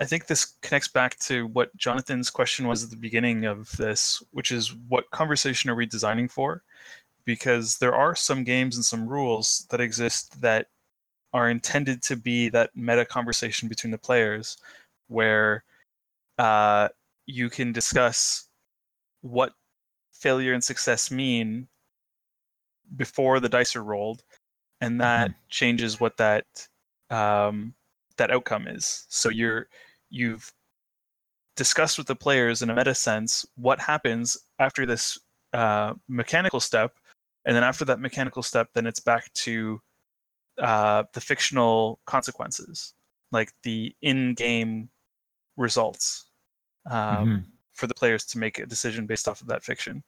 [0.00, 4.22] I think this connects back to what Jonathan's question was at the beginning of this,
[4.32, 6.62] which is what conversation are we designing for?
[7.24, 10.66] Because there are some games and some rules that exist that
[11.32, 14.56] are intended to be that meta conversation between the players
[15.08, 15.64] where
[16.38, 16.88] uh,
[17.26, 18.48] you can discuss
[19.20, 19.52] what
[20.22, 21.68] failure and success mean
[22.96, 24.22] before the dice are rolled
[24.80, 26.46] and that changes what that
[27.10, 27.74] um,
[28.16, 29.06] that outcome is.
[29.08, 29.68] So you're
[30.10, 30.52] you've
[31.56, 35.18] discussed with the players in a meta sense what happens after this
[35.52, 36.92] uh, mechanical step,
[37.44, 39.80] and then after that mechanical step, then it's back to
[40.58, 42.94] uh, the fictional consequences,
[43.30, 44.88] like the in-game
[45.56, 46.26] results
[46.90, 47.51] um, Mhm.
[47.72, 50.02] For the players to make a decision based off of that fiction.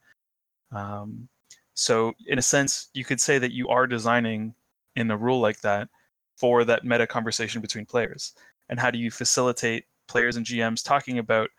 [0.72, 1.28] Um,
[1.74, 4.54] so, in a sense, you could say that you are designing
[4.96, 5.88] in a rule like that
[6.36, 8.34] for that meta conversation between players.
[8.68, 11.50] And how do you facilitate players and GMs talking about,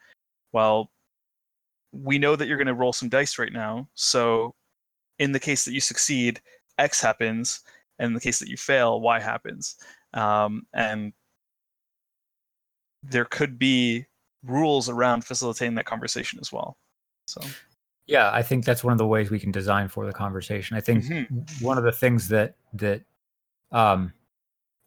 [0.54, 0.92] well,
[1.92, 4.54] we know that you're going to roll some dice right now, so
[5.20, 6.42] in the case that you succeed,
[6.78, 7.62] X happens,
[8.00, 9.78] and in the case that you fail, Y happens.
[10.14, 11.14] Um, and
[13.04, 14.06] there could be
[14.46, 16.78] rules around facilitating that conversation as well.
[17.28, 17.42] So
[18.08, 20.78] Yeah, I think that's one of the ways we can design for the conversation.
[20.78, 21.62] I think Mhm.
[21.62, 23.02] one of the things that that
[23.72, 24.14] um,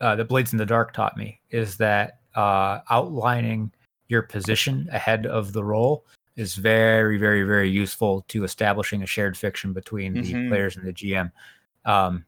[0.00, 3.72] uh, that Blades in the Dark taught me is that uh, outlining
[4.06, 6.06] your position ahead of the roll
[6.36, 10.48] is very, very, very useful to establishing a shared fiction between the Mhm.
[10.48, 11.32] players and the GM.
[11.84, 12.24] Um,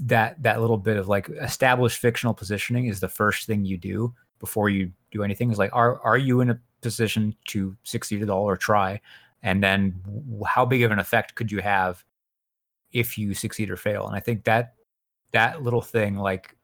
[0.00, 4.14] that that little bit of like established fictional positioning is the first thing you do
[4.40, 5.52] before you do anything.
[5.52, 9.00] Is like, are are you in a position to succeed at all or try?
[9.42, 10.00] And then
[10.46, 12.04] how big of an effect could you have
[12.92, 14.06] if you succeed or fail?
[14.06, 14.74] And I think that
[15.32, 16.56] that little thing like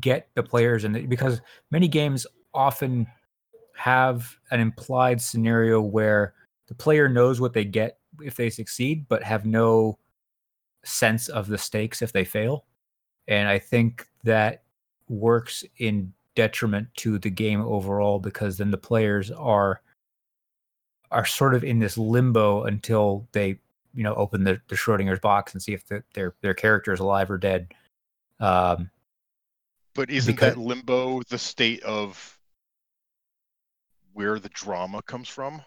[0.00, 1.40] get the players in the, because
[1.70, 3.06] many games often
[3.74, 6.34] have an implied scenario where
[6.66, 9.98] the player knows what they get if they succeed but have no
[10.84, 12.64] sense of the stakes if they fail
[13.28, 14.64] and i think that
[15.08, 19.80] works in detriment to the game overall because then the players are
[21.10, 23.58] are sort of in this limbo until they
[23.92, 27.00] you know open the, the schrodinger's box and see if the, their their character is
[27.00, 27.74] alive or dead
[28.38, 28.88] um
[29.94, 32.38] But isn't Because- that limbo the state of
[34.12, 35.60] where the drama comes from?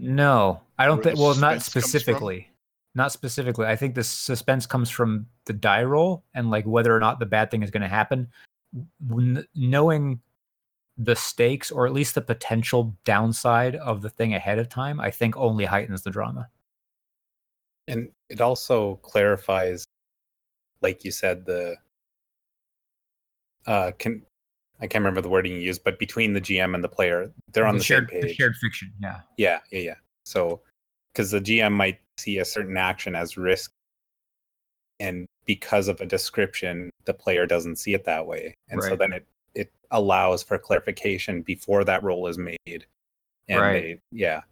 [0.00, 1.18] No, I don't think.
[1.18, 1.80] Well, not suspense comes from?
[1.82, 2.50] specifically.
[2.96, 3.66] Not specifically.
[3.66, 7.26] I think the suspense comes from the die roll and like whether or not the
[7.26, 8.28] bad thing is going to happen.
[9.54, 10.20] Knowing
[10.98, 15.10] the stakes or at least the potential downside of the thing ahead of time, I
[15.10, 16.48] think only heightens the drama.
[17.88, 19.84] and it also clarifies
[20.82, 21.76] like you said the
[23.66, 24.22] uh can
[24.80, 27.66] i can't remember the wording you used but between the gm and the player they're
[27.66, 28.92] on the, shared, same the shared fiction.
[29.00, 29.20] Yeah.
[29.36, 30.60] yeah yeah yeah so
[31.12, 33.72] because the gm might see a certain action as risk
[35.00, 39.12] and because of a description the player doesn't see it that way and so then
[39.12, 42.86] it it allows for clarification before that roll is made
[43.48, 43.82] and Right.
[43.82, 44.42] they yeah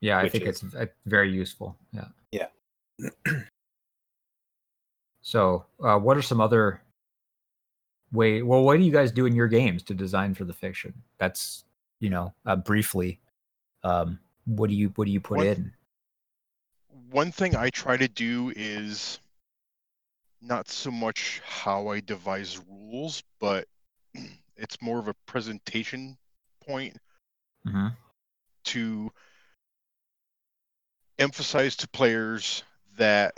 [0.00, 1.76] Yeah, I think is- it's uh, very useful.
[1.92, 2.08] Yeah.
[2.32, 2.48] Yeah.
[5.22, 6.80] so, uh, what are some other
[8.12, 8.42] way?
[8.42, 10.94] Well, what do you guys do in your games to design for the fiction?
[11.18, 11.64] That's
[12.00, 13.20] you know, uh, briefly,
[13.84, 15.72] um, what do you what do you put One- in?
[17.10, 19.18] One thing I try to do is
[20.40, 23.66] not so much how I devise rules, but
[24.56, 26.16] it's more of a presentation
[26.66, 26.96] point
[27.64, 27.88] hmm
[28.62, 29.10] to
[31.18, 32.62] emphasize to players
[32.96, 33.34] that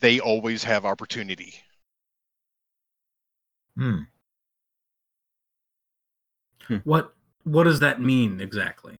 [0.00, 1.54] they always have opportunity.
[3.76, 4.02] Hmm.
[6.84, 8.96] What what does that mean exactly?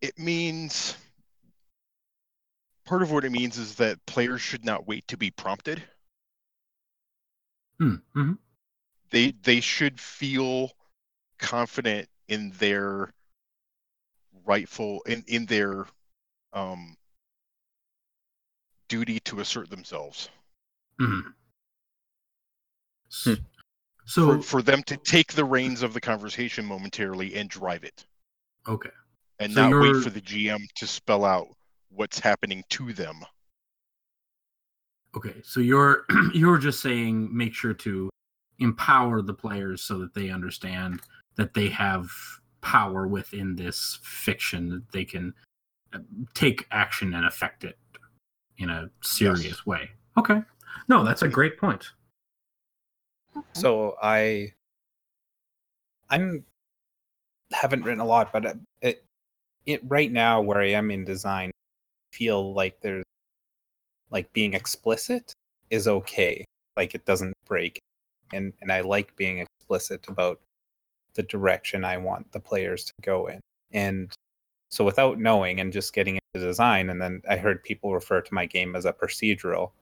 [0.00, 0.96] It means
[2.88, 5.82] part of what it means is that players should not wait to be prompted.
[7.78, 7.96] Hmm.
[8.14, 8.32] hmm
[9.10, 10.72] They they should feel
[11.38, 13.12] confident in their
[14.46, 15.86] rightful in in their
[16.54, 16.96] um
[18.88, 20.30] duty to assert themselves.
[20.98, 21.20] hmm
[23.24, 23.34] Hmm.
[24.06, 28.06] So for, for them to take the reins of the conversation momentarily and drive it
[28.66, 28.90] okay.
[29.38, 31.48] and So not wait you're- for the GM to spell out
[31.90, 33.20] what's happening to them.
[35.16, 38.10] Okay, so you're you're just saying make sure to
[38.58, 41.00] empower the players so that they understand
[41.36, 42.10] that they have
[42.60, 45.32] power within this fiction that they can
[45.92, 45.98] uh,
[46.34, 47.78] take action and affect it
[48.58, 49.90] in a serious way.
[50.16, 50.42] Okay.
[50.88, 51.90] No, that's a great point.
[53.52, 54.52] So I,
[56.10, 56.44] I'm
[57.52, 59.04] haven't written a lot, but it, it,
[59.66, 61.50] it right now where I am in design,
[62.18, 63.04] feel like there's
[64.10, 65.32] like being explicit
[65.70, 66.44] is okay.
[66.76, 67.78] Like it doesn't break,
[68.32, 70.40] and and I like being explicit about
[71.14, 73.40] the direction I want the players to go in.
[73.72, 74.12] And
[74.70, 78.34] so without knowing and just getting into design, and then I heard people refer to
[78.34, 79.72] my game as a procedural.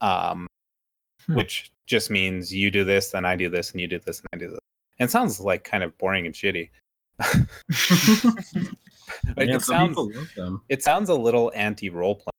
[0.00, 0.46] Um,
[1.26, 1.34] Hmm.
[1.34, 4.28] which just means you do this, then I do this, and you do this, and
[4.32, 4.58] I do this.
[4.98, 6.70] And it sounds like kind of boring and shitty.
[9.36, 9.98] Like, Yeah, it sounds
[10.68, 12.30] it sounds a little anti role play.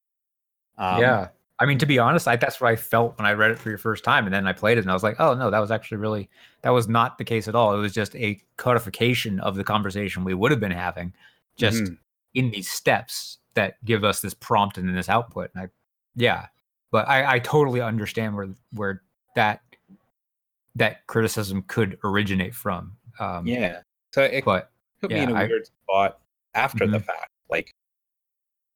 [0.78, 1.28] Um, yeah.
[1.60, 3.70] I mean, to be honest, I, that's what I felt when I read it for
[3.70, 5.60] your first time, and then I played it, and I was like, "Oh no, that
[5.60, 6.28] was actually really
[6.64, 7.76] that was not the case at all.
[7.76, 11.14] It was just a codification of the conversation we would have been having,
[11.58, 11.98] just Mhm.
[12.34, 15.70] in these steps that give us this prompt and then this output." And I,
[16.16, 16.48] yeah,
[16.90, 19.04] but I, I totally understand where where
[19.36, 19.62] that
[20.76, 22.98] that criticism could originate from.
[23.20, 23.82] Um, yeah.
[24.14, 26.21] So it but put me in yeah, a I- weird spot
[26.54, 27.06] after the Mhm.
[27.06, 27.72] fact, like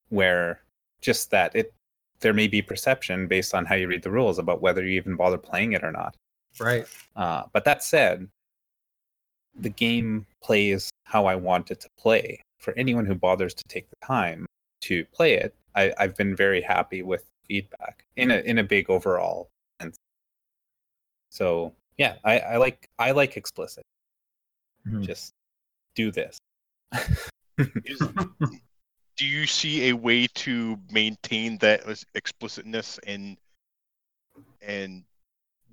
[0.09, 0.61] where
[1.01, 1.73] just that it
[2.21, 5.15] there may be perception based on how you read the rules about whether you even
[5.15, 6.15] bother playing it or not.
[6.59, 6.87] Right.
[7.15, 8.29] Uh, but that said,
[9.53, 12.41] the game plays how I want it to play.
[12.57, 14.45] For anyone who bothers to take the time
[14.81, 18.89] to play it, I, I've been very happy with feedback in a in a big
[18.89, 19.49] overall
[19.81, 19.97] sense.
[21.29, 23.83] So yeah, I, I like I like explicit.
[24.87, 25.05] Mhm.
[25.05, 25.33] Just
[25.95, 26.37] do this.
[27.57, 27.99] Is,
[29.17, 31.83] do you see a way to maintain that
[32.15, 33.37] explicitness and
[34.61, 35.03] and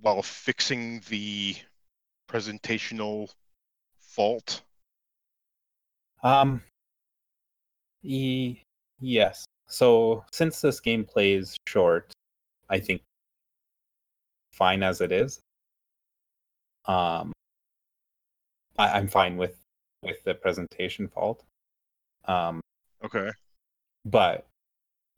[0.01, 1.57] while fixing the
[2.31, 3.29] presentational
[3.99, 4.63] fault?
[6.23, 6.63] Um.
[8.03, 8.59] E-
[9.01, 9.45] yes.
[9.67, 12.13] So since this game plays short,
[12.69, 13.03] I think
[14.53, 15.41] fine as it is.
[16.87, 17.33] Um.
[18.79, 19.59] I, I'm fine with
[20.03, 21.45] with the presentation fault.
[22.27, 22.61] Um.
[23.05, 23.31] Okay.
[24.05, 24.47] but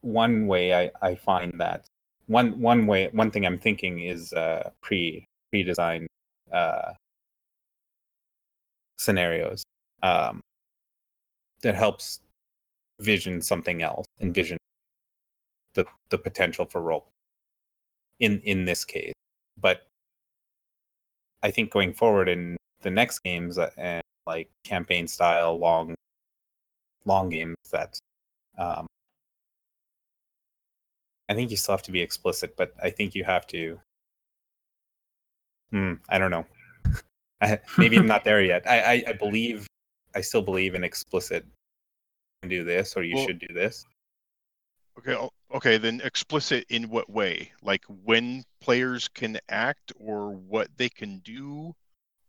[0.00, 1.86] one way I, I find that
[2.26, 6.06] one one way one thing I'm thinking is uh, pre pre-designed
[6.52, 6.92] uh,
[8.98, 9.64] scenarios
[10.02, 10.40] um,
[11.62, 12.20] that helps
[13.00, 14.58] vision something else, envision
[15.74, 17.08] the the potential for role
[18.20, 19.12] in in this case.
[19.60, 19.86] But
[21.42, 25.94] I think going forward in the next games uh, and like campaign style long
[27.04, 27.98] long games that
[28.58, 28.86] um,
[31.28, 33.80] I think you still have to be explicit, but I think you have to.
[35.70, 36.46] Hmm, I don't know.
[37.40, 38.68] I, maybe I'm not there yet.
[38.68, 39.66] I, I, I believe,
[40.14, 41.44] I still believe in explicit.
[42.46, 43.84] Do this, or you Well- should do this.
[44.98, 45.16] Okay.
[45.54, 45.76] Okay.
[45.78, 47.50] Then explicit in what way?
[47.62, 51.74] Like when players can act, or what they can do,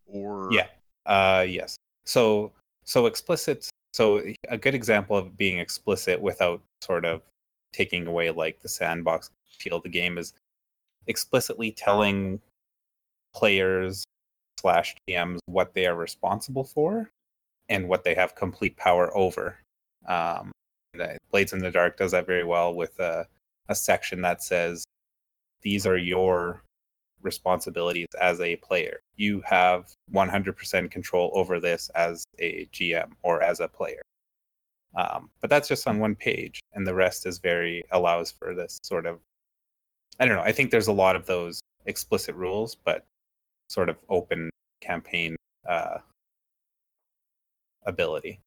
[0.07, 0.67] or Yeah.
[1.05, 1.75] Uh, yes.
[2.05, 2.53] So,
[2.85, 3.69] so explicit.
[3.95, 7.21] So a good example of being explicit without sort of
[7.71, 10.33] taking away like the sandbox feel of the game is
[11.07, 12.41] explicitly telling
[13.33, 14.03] players
[14.59, 17.09] slash GMs what they are responsible for
[17.69, 19.59] and what they have complete power over.
[20.05, 20.51] Um,
[21.31, 23.25] Blades in the Dark does that very well with a,
[23.69, 24.83] a section that says
[25.61, 26.64] these are your
[27.25, 28.99] responsibilities as a player.
[29.17, 34.01] You have 100% control over this as a GM or as a player.
[34.95, 38.79] Um, but that's just on one page, and the rest is very allows for this
[38.81, 39.19] sort of.
[40.19, 40.43] I don't know.
[40.43, 43.05] I think there's a lot of those explicit rules, but
[43.67, 44.49] sort of open
[44.79, 45.35] campaign
[45.67, 45.97] uh,
[47.85, 48.39] ability.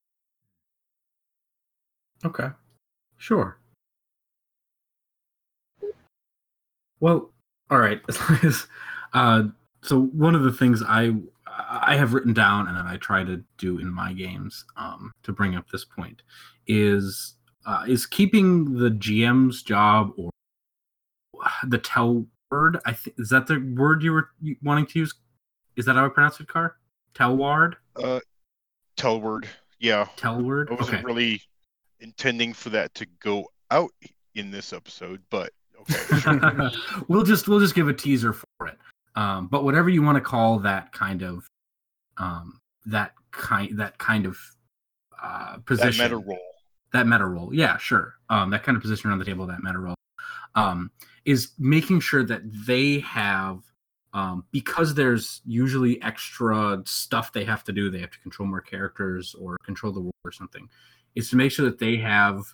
[2.24, 2.48] Okay.
[3.18, 3.58] Sure.
[7.00, 7.30] Well,
[7.70, 8.00] all right.
[9.12, 9.44] uh,
[9.82, 11.14] so one of the things I
[11.70, 15.32] I have written down and that I try to do in my games um, to
[15.32, 16.22] bring up this point
[16.66, 17.34] is
[17.66, 20.30] uh, is keeping the GM's job or
[21.66, 22.78] the tell word.
[22.86, 24.28] I think is that the word you were
[24.62, 25.14] wanting to use.
[25.76, 26.76] Is that how I pronounce it, Car?
[27.14, 27.74] Tellward?
[27.96, 28.20] uh,
[28.96, 29.46] Telword.
[29.78, 30.06] Yeah.
[30.16, 30.68] Tell word?
[30.70, 31.04] I wasn't Okay.
[31.04, 31.42] really
[32.00, 33.90] intending for that to go out
[34.34, 36.18] in this episode, but okay.
[36.18, 36.70] Sure.
[37.08, 38.78] we'll just we'll just give a teaser for it.
[39.14, 41.46] Um, but whatever you want to call that kind of
[42.18, 44.38] um, that kind that kind of
[45.22, 46.38] uh, that meta role.
[46.92, 48.14] that meta role, yeah, sure.
[48.30, 49.96] Um, that kind of position around the table, that meta role,
[50.54, 50.90] um,
[51.24, 53.62] is making sure that they have
[54.14, 57.90] um, because there's usually extra stuff they have to do.
[57.90, 60.68] They have to control more characters or control the world or something.
[61.14, 62.44] Is to make sure that they have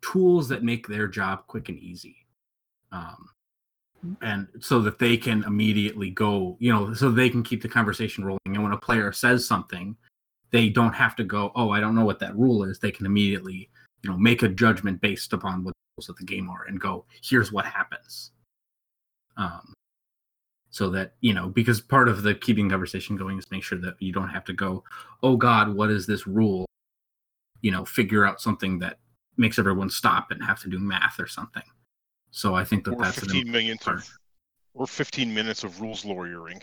[0.00, 2.23] tools that make their job quick and easy.
[2.94, 3.28] Um,
[4.22, 8.24] and so that they can immediately go, you know, so they can keep the conversation
[8.24, 8.38] rolling.
[8.46, 9.96] And when a player says something,
[10.50, 12.78] they don't have to go, oh, I don't know what that rule is.
[12.78, 13.70] They can immediately,
[14.02, 16.80] you know, make a judgment based upon what the rules of the game are and
[16.80, 18.30] go, here's what happens.
[19.36, 19.74] Um,
[20.70, 23.94] so that you know, because part of the keeping conversation going is make sure that
[24.00, 24.84] you don't have to go,
[25.22, 26.66] oh God, what is this rule?
[27.62, 28.98] You know, figure out something that
[29.36, 31.62] makes everyone stop and have to do math or something.
[32.34, 33.98] So I think that Or that's an 15 million part.
[33.98, 34.10] of,
[34.74, 36.60] or 15 minutes of rules lawyering.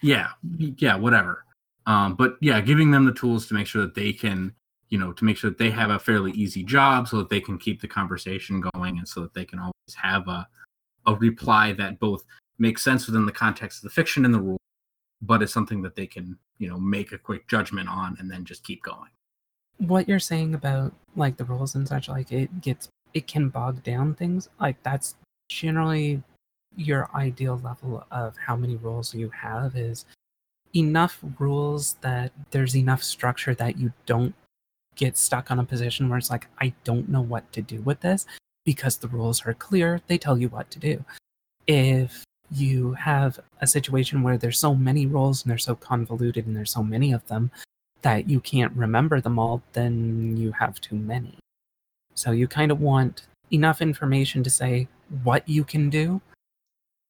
[0.00, 1.44] yeah yeah whatever
[1.86, 4.52] um but yeah giving them the tools to make sure that they can
[4.88, 7.40] you know to make sure that they have a fairly easy job so that they
[7.40, 10.48] can keep the conversation going and so that they can always have a
[11.06, 12.24] a reply that both
[12.58, 14.58] makes sense within the context of the fiction and the rule
[15.22, 18.44] but is something that they can you know make a quick judgment on and then
[18.44, 19.10] just keep going
[19.78, 23.82] what you're saying about like the rules and such like it gets it can bog
[23.82, 25.14] down things like that's
[25.48, 26.22] generally
[26.76, 30.04] your ideal level of how many rules you have is
[30.74, 34.34] enough rules that there's enough structure that you don't
[34.96, 38.00] get stuck on a position where it's like i don't know what to do with
[38.00, 38.26] this
[38.64, 41.04] because the rules are clear, they tell you what to do.
[41.66, 46.56] If you have a situation where there's so many rules and they're so convoluted and
[46.56, 47.50] there's so many of them
[48.02, 51.38] that you can't remember them all, then you have too many.
[52.14, 54.88] So you kind of want enough information to say
[55.22, 56.20] what you can do,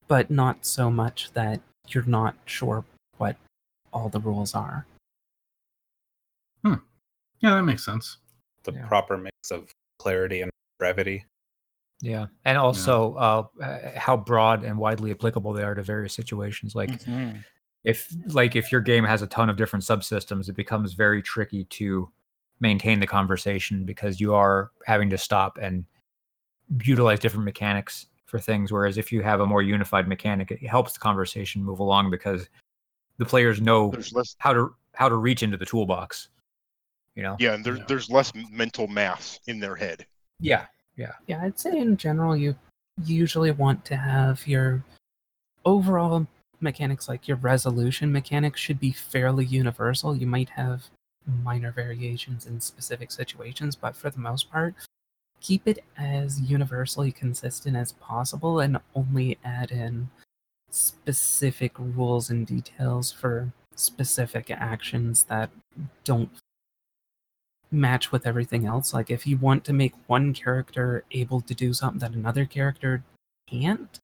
[0.08, 2.84] but not so much that you're not sure
[3.18, 3.36] what
[3.92, 4.86] all the rules are.
[7.40, 8.16] Yeah, that makes sense.
[8.62, 8.86] The Yeah.
[8.86, 11.26] proper mix of clarity and brevity.
[12.00, 16.74] Yeah, and also uh, uh, how broad and widely applicable they are to various situations.
[16.74, 17.44] Like Mhm.
[17.84, 21.64] if like if your game has a ton of different subsystems, it becomes very tricky
[21.64, 22.10] to
[22.60, 25.84] maintain the conversation because you are having to stop and
[26.84, 28.72] utilize different mechanics for things.
[28.72, 32.48] Whereas if you have a more unified mechanic, it helps the conversation move along because
[33.18, 36.28] the players know less, how to how to reach into the toolbox.
[37.14, 37.36] You know?
[37.38, 37.84] yeah, and there, Yeah.
[37.86, 40.04] there's less mental math in their head.
[40.40, 41.12] Yeah, yeah.
[41.28, 42.56] Yeah, I'd say in general, you
[43.04, 44.82] usually want to have your
[45.64, 46.26] overall
[46.60, 50.16] mechanics, like your resolution mechanics, should be fairly universal.
[50.16, 50.90] You might have
[51.26, 54.74] minor variations in specific situations, but for the most part,
[55.40, 60.08] keep it as universally consistent as possible and only add in
[60.70, 65.50] specific rules and details for specific actions that
[66.04, 66.30] don't
[67.70, 68.94] match with everything else.
[68.94, 73.02] Like if you want to make one character able to do something that another character
[73.48, 73.98] can't,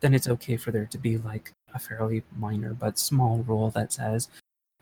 [0.00, 3.92] then it's okay for there to be like a fairly minor but small rule that
[3.92, 4.28] says,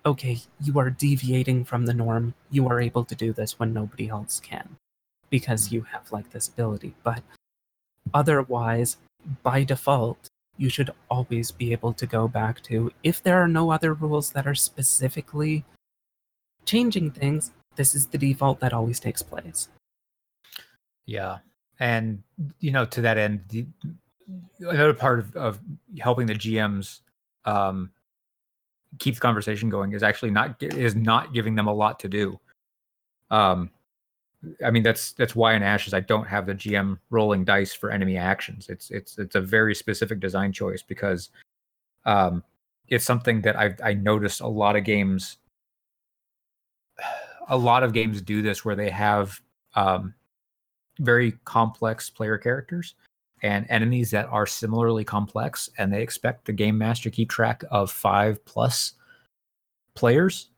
[0.04, 2.34] okay, you are deviating from the norm.
[2.50, 4.76] You are able to do this when nobody else can
[5.30, 6.94] because you have like this ability.
[7.02, 7.22] But
[8.12, 8.96] otherwise,
[9.42, 10.28] by default,
[10.58, 14.32] you should always be able to go back to if there are no other rules
[14.32, 15.64] that are specifically
[16.64, 19.68] changing things, this is the default that always takes place.
[21.06, 21.38] Yeah,
[21.80, 22.22] and
[22.60, 23.66] you know, to that end, the,
[24.60, 25.60] another part of, of
[25.98, 27.00] helping the GMs
[27.44, 27.90] um,
[28.98, 32.38] keep the conversation going is actually not is not giving them a lot to do.
[33.30, 33.70] Um,
[34.64, 37.90] I mean, that's that's why in Ashes I don't have the GM rolling dice for
[37.90, 38.68] enemy actions.
[38.68, 41.30] It's it's it's a very specific design choice because
[42.04, 42.42] um,
[42.88, 45.38] it's something that I I noticed a lot of games.
[47.48, 49.40] A lot of games do this where they have
[49.74, 50.14] um,
[51.00, 52.94] very complex player characters
[53.42, 57.64] and enemies that are similarly complex and they expect the game master to keep track
[57.70, 58.94] of five plus
[59.94, 60.50] players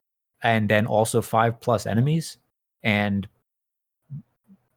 [0.42, 2.36] and then also five plus enemies
[2.82, 3.26] and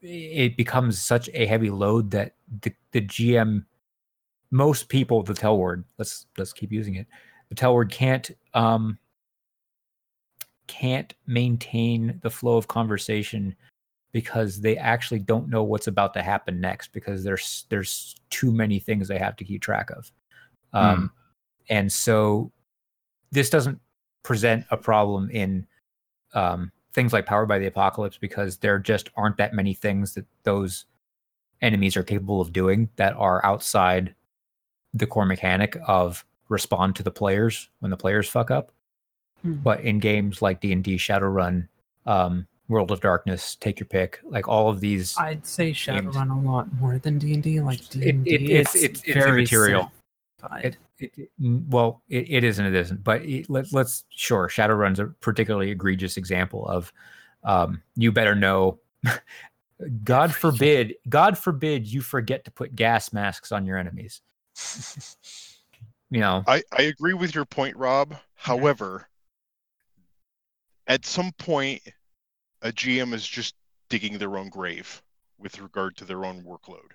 [0.01, 3.65] it becomes such a heavy load that the, the gm
[4.51, 7.07] most people the tell word let's let's keep using it
[7.49, 8.97] the tell word can't um
[10.67, 13.55] can't maintain the flow of conversation
[14.17, 18.79] because they actually don't know what's about to happen next because there's there's too many
[18.79, 20.11] things they have to keep track of.
[20.73, 21.11] Um,
[21.69, 22.51] and so
[23.31, 23.79] this doesn't
[24.23, 25.67] present a problem in
[26.33, 30.25] um, things like powered by the apocalypse because there just aren't that many things that
[30.41, 30.85] those
[31.61, 34.15] enemies are capable of doing that are outside
[34.95, 38.71] the core mechanic of respond to the players when the players fuck up.
[39.43, 39.53] Hmm.
[39.57, 41.67] but in games like d&d shadowrun
[42.07, 45.77] um, world of darkness take your pick like all of these I'd say Games.
[46.15, 47.59] Shadowrun a lot more than D and D.
[47.61, 49.91] Like D and D, it's- it's- it's immaterial.
[50.63, 53.03] it, it, it- well, it, it is and it isn't.
[53.03, 56.91] But it, let, let's sure Shadowrun's a particularly egregious example of
[57.43, 58.79] um, you better know.
[60.03, 64.21] God forbid, God forbid you forget to put gas masks on your enemies.
[66.09, 68.15] You know, I, I agree with your point, Rob.
[68.33, 69.07] However,
[70.87, 71.81] at some point,
[72.61, 73.55] a GM is just
[73.89, 75.01] digging their own grave
[75.39, 76.91] with regard to their own workload.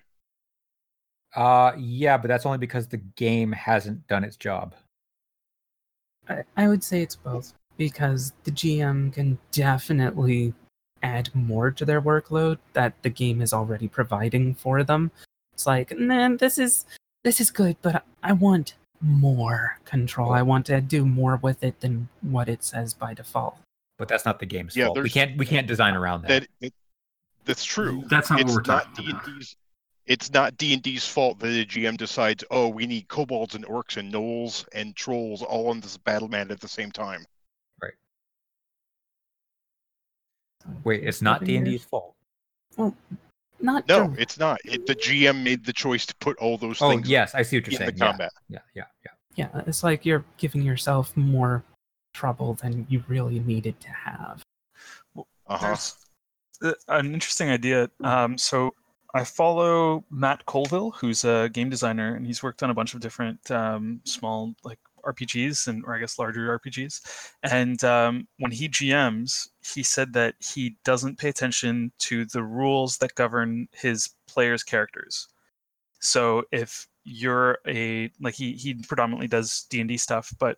[1.35, 4.75] uh, yeah, but that's only because the game hasn't done its job.
[6.29, 10.53] I, I would say it's both because the GM can definitely
[11.01, 15.11] add more to their workload that the game is already providing for them.
[15.53, 16.85] It's like, man, this is
[17.23, 20.31] this is good, but I want more control.
[20.31, 23.57] I want to do more with it than what it says by default.
[23.97, 25.01] But that's not the game's Yeah, fault.
[25.03, 26.27] We can't we can't design around that.
[26.27, 26.73] That it,
[27.45, 28.03] that's true.
[28.09, 29.25] That's not it's what we're not talking about.
[29.25, 29.55] D&D's
[30.05, 34.11] it's not D&D's fault that the GM decides, "Oh, we need kobolds and orcs and
[34.11, 37.25] gnolls and trolls all on this battle mat at the same time."
[37.81, 37.93] Right.
[40.83, 42.15] Wait, it's not D and D's fault.
[42.77, 44.59] Not No, dir- it's not.
[44.65, 47.57] It, the GM made the choice to put all those Oh things yes, I see
[47.57, 47.91] what you're saying.
[47.91, 48.31] the Yeah, combat.
[48.49, 49.11] yeah, yeah, yeah.
[49.53, 51.63] yeah, it's like you're giving yourself more
[52.13, 54.43] trouble than you really needed to have.
[55.17, 55.67] Uh-huh.
[55.67, 55.95] There's
[56.63, 57.89] uh, an interesting idea.
[58.03, 58.73] Um, so
[59.13, 62.99] I follow Matt Colville, who's a game designer, and he's worked on a bunch of
[62.99, 67.31] different um, small like RPGs and or I guess larger RPGs.
[67.43, 72.97] And um, when he GMs, he said that he doesn't pay attention to the rules
[72.99, 75.27] that govern his players' characters.
[75.99, 80.57] So if you're a like he he predominantly does D and D stuff, but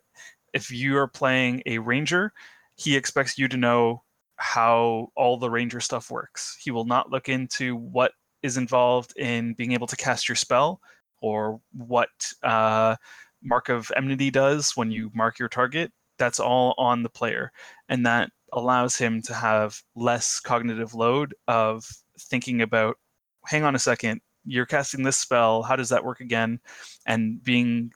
[0.56, 2.32] if you are playing a ranger,
[2.76, 4.02] he expects you to know
[4.36, 6.56] how all the ranger stuff works.
[6.58, 10.80] He will not look into what is involved in being able to cast your spell
[11.20, 12.08] or what
[12.42, 12.96] uh,
[13.42, 15.92] mark of enmity does when you mark your target.
[16.18, 17.52] That's all on the player,
[17.90, 21.86] and that allows him to have less cognitive load of
[22.18, 22.96] thinking about.
[23.44, 25.62] Hang on a second, you're casting this spell.
[25.62, 26.60] How does that work again?
[27.04, 27.92] And being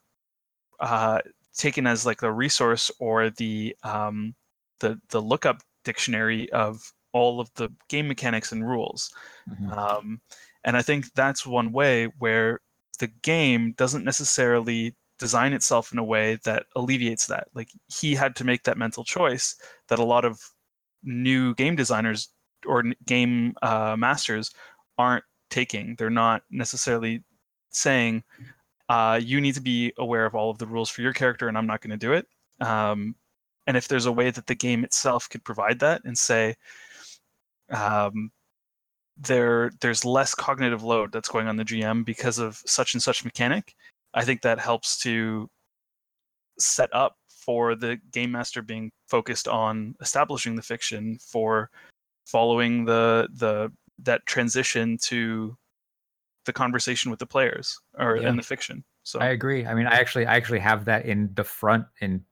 [0.78, 1.20] uh,
[1.56, 4.34] taken as like the resource or the um,
[4.80, 9.12] the the lookup dictionary of all of the game mechanics and rules.
[9.50, 9.76] Mhm.
[9.76, 10.20] Um,
[10.64, 12.60] and I think that's one way where
[12.98, 17.48] the game doesn't necessarily design itself in a way that alleviates that.
[17.54, 19.56] Like he had to make that mental choice
[19.88, 20.40] that a lot of
[21.02, 22.28] new game designers
[22.66, 24.50] or game uh, masters
[24.98, 25.96] aren't taking.
[25.96, 27.24] They're not necessarily
[27.70, 28.22] saying,
[28.90, 31.56] uh, "You need to be aware of all of the rules for your character," and
[31.56, 32.26] I'm not going to do it.
[32.60, 33.14] Um,
[33.66, 36.56] and if there's a way that the game itself could provide that and say,
[37.70, 38.32] um,
[39.16, 43.24] there there's less cognitive load that's going on the GM because of such and such
[43.24, 43.74] mechanic.
[44.14, 45.48] I think that helps to
[46.58, 51.70] set up for the game master being focused on establishing the fiction for
[52.26, 55.56] following the the that transition to
[56.44, 58.28] the conversation with the players or Yeah.
[58.28, 58.84] in the fiction.
[59.02, 59.66] So I agree.
[59.66, 62.24] I mean, I actually, I actually have that in the front in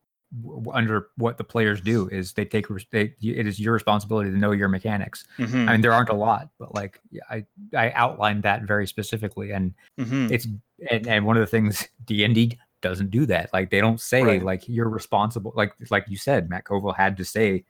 [0.75, 4.51] under what the players do is they take they, it is your responsibility to know
[4.51, 5.25] your mechanics.
[5.39, 7.01] Mhm, I mean, there aren't a lot, but like
[7.31, 10.31] I I outlined that very specifically, and mhm.
[10.31, 10.47] it's
[10.91, 13.51] and, and one of the things D and D doesn't do that.
[13.53, 14.43] Like they don't say Right.
[14.43, 15.53] like you're responsible.
[15.57, 17.65] Like like you said, Matt Colville had to say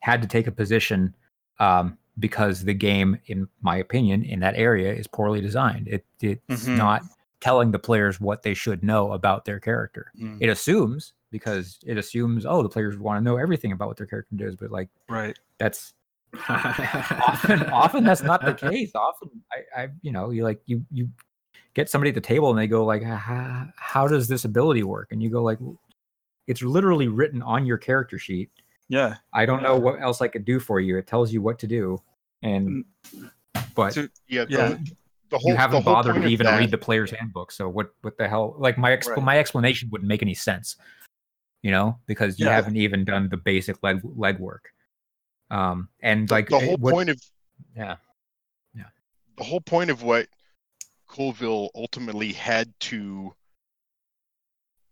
[0.00, 1.14] had to take a position
[1.58, 5.88] um, because the game, in my opinion, in that area is poorly designed.
[5.88, 6.76] It it's Mhm.
[6.76, 7.02] not
[7.40, 10.12] telling the players what they should know about their character.
[10.18, 13.96] Mm, It assumes because it assumes oh the players want to know everything about what
[13.96, 15.36] their character does, but like right.
[15.58, 15.92] that's
[16.48, 21.08] often often that's not the case often I, I you know you like you you
[21.74, 25.08] get somebody at the table and they go like how, how does this ability work
[25.12, 25.58] and you go like
[26.46, 28.50] it's literally written on your character sheet
[28.88, 29.16] Yeah.
[29.32, 31.66] i don't know what else i could do for you it tells you what to
[31.66, 32.00] do
[32.42, 32.84] and
[33.74, 34.68] but So- Yeah, Yeah.
[34.68, 34.96] The,
[35.30, 37.68] the whole you haven't the whole bothered to even that- read the player's handbook so
[37.68, 39.22] what what the hell like my exp- Right.
[39.24, 40.76] my explanation wouldn't make any sense
[41.62, 42.52] you know because you Yeah.
[42.54, 44.60] haven't even done the basic leg legwork
[45.50, 47.20] um and like the eh, whole what- point of
[47.76, 47.96] yeah
[48.74, 48.84] yeah
[49.38, 50.28] the whole point of what
[51.08, 53.32] Colville ultimately had to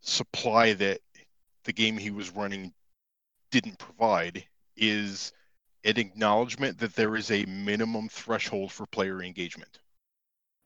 [0.00, 1.00] supply that
[1.64, 2.72] the game he was running
[3.52, 4.44] didn't provide
[4.76, 5.32] is
[5.84, 9.78] an acknowledgement that there is a minimum threshold for player engagement.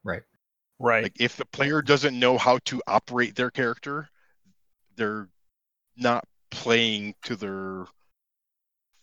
[0.04, 0.22] right
[0.78, 1.04] Right.
[1.04, 4.08] Like if the player doesn't know how to operate their character,
[4.96, 5.28] they're
[5.96, 7.86] not playing to their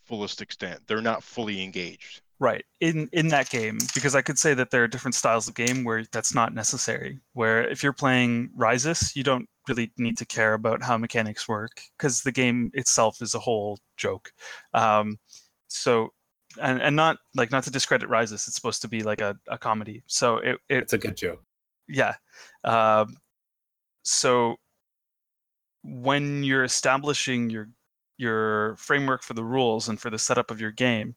[0.04, 0.80] fullest extent.
[0.86, 2.20] They're not fully engaged.
[2.38, 2.64] Right.
[2.80, 5.84] In in that game, because I could say that there are different styles of game
[5.84, 7.20] where that's not necessary.
[7.32, 11.80] Where if you're playing Risus, you don't really need to care about how mechanics work
[11.96, 14.32] because the game itself is a whole joke.
[14.72, 15.18] Um,
[15.68, 16.10] so
[16.60, 19.58] and, and not like not to discredit Risus, it's supposed to be like a, a
[19.58, 20.02] comedy.
[20.06, 21.42] So it, it It's a good joke.
[21.88, 22.14] yeah.
[22.62, 23.16] Um,
[24.02, 24.56] so
[25.82, 27.68] when you're establishing your
[28.16, 31.14] your framework for the rules and for the setup of your game,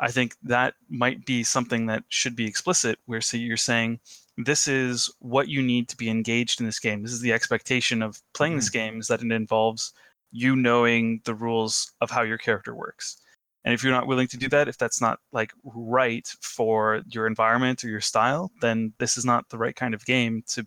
[0.00, 2.98] I think that might be something that should be explicit.
[3.06, 4.00] Where so you're saying
[4.36, 7.02] this is what you need to be engaged in this game.
[7.02, 8.92] This is the expectation of playing this mm-hmm.
[8.92, 9.92] game is that it involves
[10.30, 13.18] you knowing the rules of how your character works.
[13.64, 17.26] And if you're not willing to do that, if that's not like right for your
[17.26, 20.66] environment or your style, then this is not the right kind of game to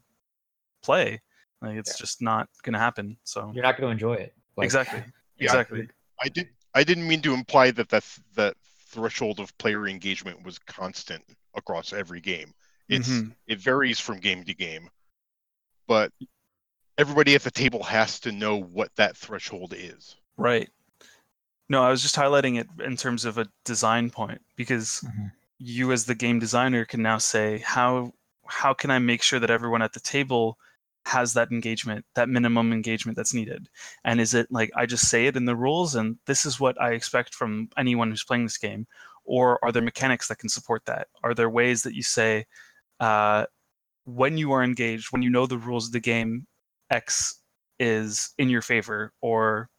[0.82, 1.22] play.
[1.62, 3.18] Like it's just not going to happen.
[3.24, 5.04] So you're not going to enjoy it Like, exactly,
[5.38, 5.46] Yeah.
[5.46, 5.90] exactly.
[6.22, 6.48] I did.
[6.74, 8.06] I didn't mean to imply that that
[8.36, 8.56] that
[8.88, 11.24] threshold of player engagement was constant
[11.56, 12.54] across every game.
[12.88, 13.36] It's Mhm.
[13.48, 14.90] it varies from game to game,
[15.88, 16.12] but
[16.98, 20.16] everybody at the table has to know what that threshold is.
[20.38, 20.70] Right.
[21.68, 25.32] No, I was just highlighting it in terms of a design point because Mhm.
[25.58, 28.14] you as the game designer can now say how
[28.48, 30.60] how can I make sure that everyone at the table
[31.08, 33.68] has that engagement, that minimum engagement that's needed?
[34.04, 36.80] And is it like I just say it in the rules and this is what
[36.80, 38.86] I expect from anyone who's playing this game?
[39.24, 41.08] Or are there mechanics that can support that?
[41.24, 42.46] Are there ways that you say,
[43.00, 43.46] uh,
[44.06, 46.46] when you are engaged, when you know the rules of the game,
[46.90, 47.42] X
[47.80, 49.70] is in your favor or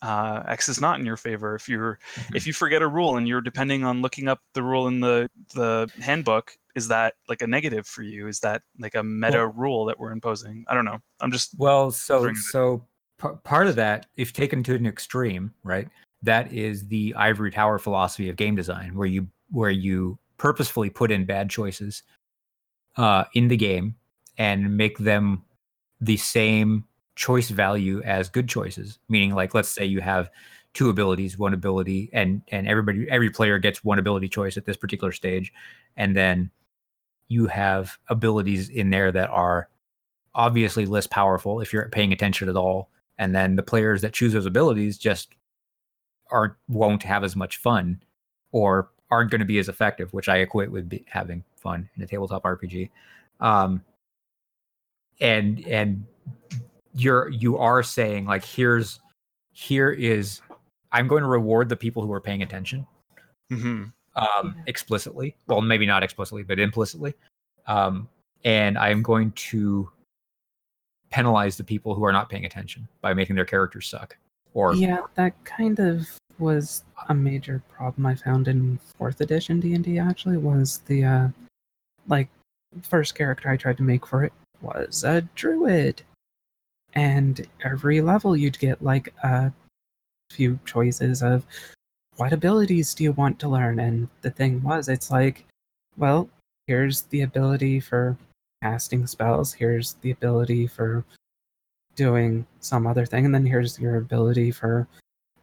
[0.00, 1.54] uh, X is not in your favor.
[1.54, 2.34] If you're Mhm.
[2.34, 5.30] if you forget a rule and you're depending on looking up the rule in the
[5.54, 8.26] the handbook, is that like a negative for you?
[8.26, 10.64] Is that like a meta Well- rule that we're imposing?
[10.66, 10.98] I don't know.
[11.20, 12.84] I'm just Well, so so
[13.22, 15.88] p- part of that, if taken to an extreme, right,
[16.22, 21.12] that is the ivory tower philosophy of game design, where you where you purposefully put
[21.12, 22.02] in bad choices
[22.96, 23.96] uh, in the game
[24.38, 25.42] and make them
[26.00, 26.84] the same
[27.16, 28.98] choice value as good choices.
[29.08, 30.30] Meaning, like, let's say you have
[30.74, 34.76] two abilities, one ability, and and everybody every player gets one ability choice at this
[34.76, 35.52] particular stage,
[35.96, 36.50] and then
[37.28, 39.68] you have abilities in there that are
[40.34, 44.32] obviously less powerful if you're paying attention at all and then the players that choose
[44.32, 45.34] those abilities just
[46.30, 48.02] aren't won't have as much fun
[48.52, 52.02] or aren't going to be as effective which i equate with be, having fun in
[52.02, 52.90] a tabletop rpg
[53.40, 53.80] um
[55.20, 56.04] and and
[56.94, 59.00] you're you are saying like here's
[59.52, 60.40] here is
[60.90, 62.86] i'm going to reward the people who are paying attention
[63.52, 63.92] Mhm.
[64.16, 65.36] um, explicitly.
[65.46, 67.14] Well, maybe not explicitly, but implicitly.
[67.66, 68.08] Um,
[68.44, 69.90] and I'm going to
[71.10, 74.16] penalize the people who are not paying attention by making their characters suck.
[74.54, 76.08] Or yeah, that kind of
[76.38, 79.98] was a major problem I found in fourth edition D and D.
[79.98, 81.28] Actually, was the uh,
[82.08, 82.28] like
[82.82, 86.02] first character I tried to make for it was a druid,
[86.94, 89.52] and every level you'd get like a
[90.30, 91.46] few choices of
[92.16, 95.44] what abilities do you want to learn, and the thing was, it's like,
[95.96, 96.28] well,
[96.66, 98.16] here's the ability for
[98.62, 99.52] casting spells.
[99.52, 101.04] Here's the ability for
[101.96, 104.86] doing some other thing, and then here's your ability for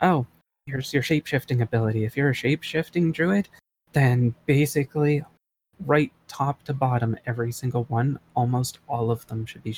[0.02, 0.26] oh,
[0.70, 2.06] here's your shape shifting ability.
[2.06, 3.50] If you're a shape shifting druid,
[3.94, 5.24] then basically
[5.86, 9.76] right top to bottom, every single one, almost all of them should be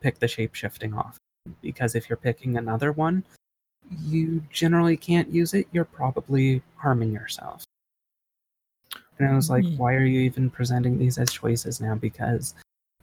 [0.00, 1.16] pick the shape shifting off.
[1.60, 3.22] Because if you're picking another one,
[4.04, 7.64] you generally can't use it, you're probably harming yourself.
[9.18, 9.76] And I was like, Mm.
[9.76, 11.94] why are you even presenting these as choices now?
[11.94, 12.54] Because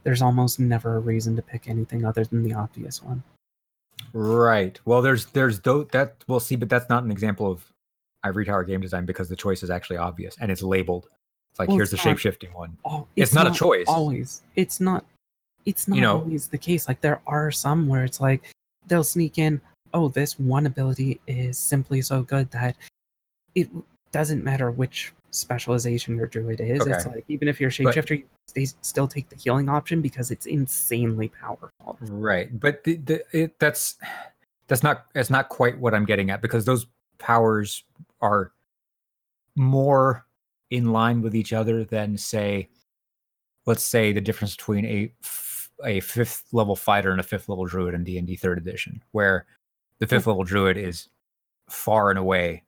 [0.02, 3.22] there's almost never a reason to pick anything other than the obvious one.
[4.12, 4.78] Right.
[4.84, 7.64] Well, there's there's though that we'll see, but that's not an example of
[8.24, 11.08] Ivory Tower game design because the choice is actually obvious and it's labeled.
[11.52, 12.76] It's like Well, here's the it's not- shape shifting one.
[12.84, 13.86] Oh, It's not a choice.
[13.88, 15.04] Always, it's not.
[15.66, 16.88] It's not You know- always the case.
[16.88, 18.42] Like there are some where it's like
[18.86, 19.60] they'll sneak in.
[19.94, 22.76] Oh, this one ability is simply so good that
[23.54, 23.68] it
[24.12, 26.86] doesn't matter which specialization your druid is.
[26.86, 28.24] It's like even if you're But- shapeshifter,
[28.54, 31.98] they still take the healing option because it's insanely powerful.
[32.00, 33.98] Right, but the, the, it, that's
[34.68, 36.86] that's not that's not quite what I'm getting at because those
[37.18, 37.84] powers
[38.20, 38.52] are
[39.56, 40.24] more
[40.70, 42.68] in line with each other than say,
[43.66, 45.12] let's say the difference between a
[45.84, 49.02] a fifth level fighter and a fifth level druid in D and D third edition,
[49.12, 49.46] where
[49.98, 50.30] the fifth hmm.
[50.30, 51.08] level druid is
[51.68, 52.62] far and away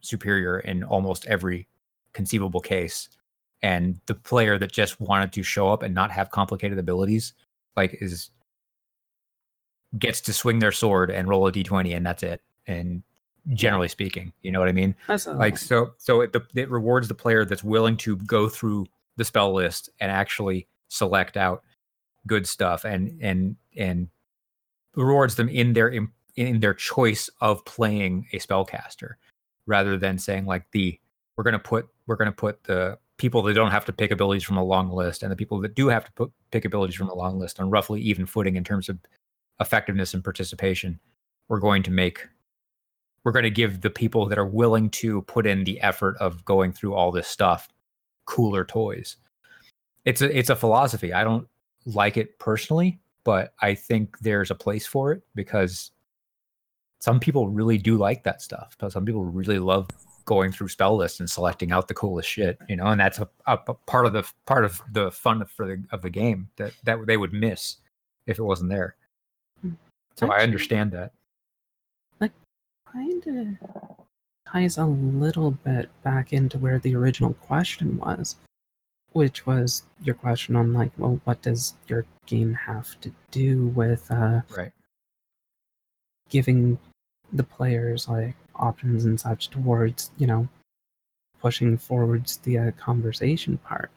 [0.00, 1.68] superior in almost every
[2.12, 3.08] conceivable case,
[3.62, 7.34] and the player that just wanted to show up and not have complicated abilities
[7.76, 8.30] like is
[9.98, 12.42] gets to swing their sword and roll a d20 and that's it.
[12.66, 13.02] And
[13.54, 14.94] generally speaking you know what i mean?
[15.08, 18.86] That's a, like so so it, it rewards the player that's willing to go through
[19.16, 21.62] the spell list and actually select out
[22.26, 24.08] good stuff and and and
[24.94, 25.88] rewards them in their
[26.36, 29.14] in their choice of playing a spellcaster
[29.66, 30.99] rather than saying like the
[31.40, 34.10] we're going to put we're going to put the people that don't have to pick
[34.10, 36.94] abilities from a long list and the people that do have to put, pick abilities
[36.94, 38.98] from a long list on roughly even footing in terms of
[39.58, 41.00] effectiveness and participation
[41.48, 42.28] we're going to make
[43.24, 46.44] we're going to give the people that are willing to put in the effort of
[46.44, 47.70] going through all this stuff
[48.26, 49.16] cooler toys.
[50.04, 51.14] It's a it's a philosophy.
[51.14, 51.48] I don't
[51.86, 55.92] like it personally but i think there's a place for it because
[57.00, 58.76] some people really do like that stuff.
[58.78, 59.88] But some people really love
[60.30, 63.28] going through spell lists and selecting out the coolest shit you know and that's a,
[63.48, 66.72] a, a part of the part of the fun for the of the game that
[66.84, 67.78] that they would miss
[68.30, 68.94] if it wasn't there.
[70.16, 71.12] So i understand that.
[72.20, 72.32] Like,
[72.92, 74.06] kind of
[74.50, 78.36] ties a little bit back into where the original question was,
[79.12, 84.10] which was your question on like, well, what does your game have to do with
[84.10, 84.72] uh, right.
[86.28, 86.78] giving
[87.32, 90.48] the players like options and such towards you know
[91.40, 93.90] pushing forwards the uh, conversation part.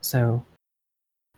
[0.00, 0.44] So,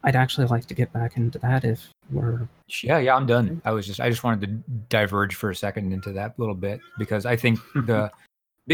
[0.02, 2.48] I'd actually like to get back into that if we're
[2.82, 3.60] Yeah, yeah, I'm done.
[3.64, 6.80] I was just I just wanted to diverge for a second into that little bit
[6.98, 8.10] because I think the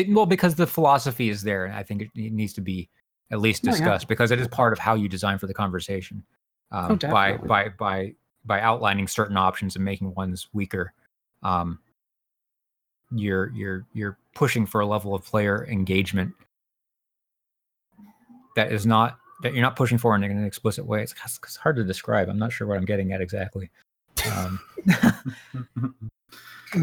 [0.08, 2.88] well because the philosophy is there and I think it, it needs to be
[3.32, 3.72] at least Oh, yeah.
[3.72, 6.22] discussed because it is part of how you design for the conversation.
[6.70, 8.14] Um, Oh, by by by
[8.44, 10.92] by outlining certain options and making ones weaker,
[11.42, 11.80] um,
[13.12, 16.32] you're you're you're pushing for a level of player engagement
[18.56, 21.02] that is not that you're not pushing for in an explicit way.
[21.02, 22.28] It's, it's hard to describe.
[22.28, 23.70] I'm not sure what I'm getting at exactly.
[24.32, 24.58] Um,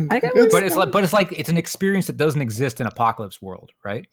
[0.10, 2.88] I get but it's like but it's like it's an experience that doesn't exist in
[2.88, 4.08] apocalypse world right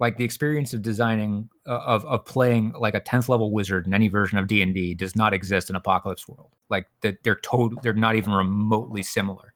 [0.00, 3.94] like the experience of designing uh, of of playing like a 10th level wizard in
[3.94, 7.92] any version of d&d does not exist in apocalypse world like that they're total they're
[7.92, 9.54] not even remotely similar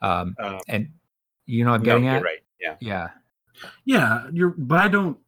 [0.00, 0.88] um Uh, and
[1.50, 2.38] you know what i'm no, getting you're at right.
[2.60, 2.76] Yeah.
[2.80, 3.08] yeah
[3.84, 4.54] yeah, you're.
[4.56, 5.18] But I don't.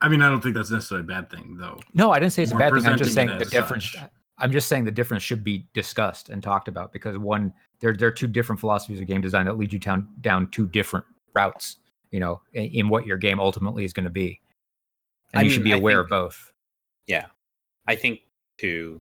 [0.00, 1.78] I mean, I don't think that's necessarily a bad thing, though.
[1.92, 4.02] no i didn't say it's a bad thing i'm just saying the difference such.
[4.38, 8.08] i'm just saying the difference should be discussed and talked about because one there there
[8.08, 11.76] are two different philosophies of game design that lead you down down two different routes
[12.12, 14.40] you know in, in what your game ultimately is going to be
[15.34, 16.50] and I you should be I aware of both
[17.06, 17.26] Yeah.
[17.86, 18.20] I think
[18.58, 18.98] to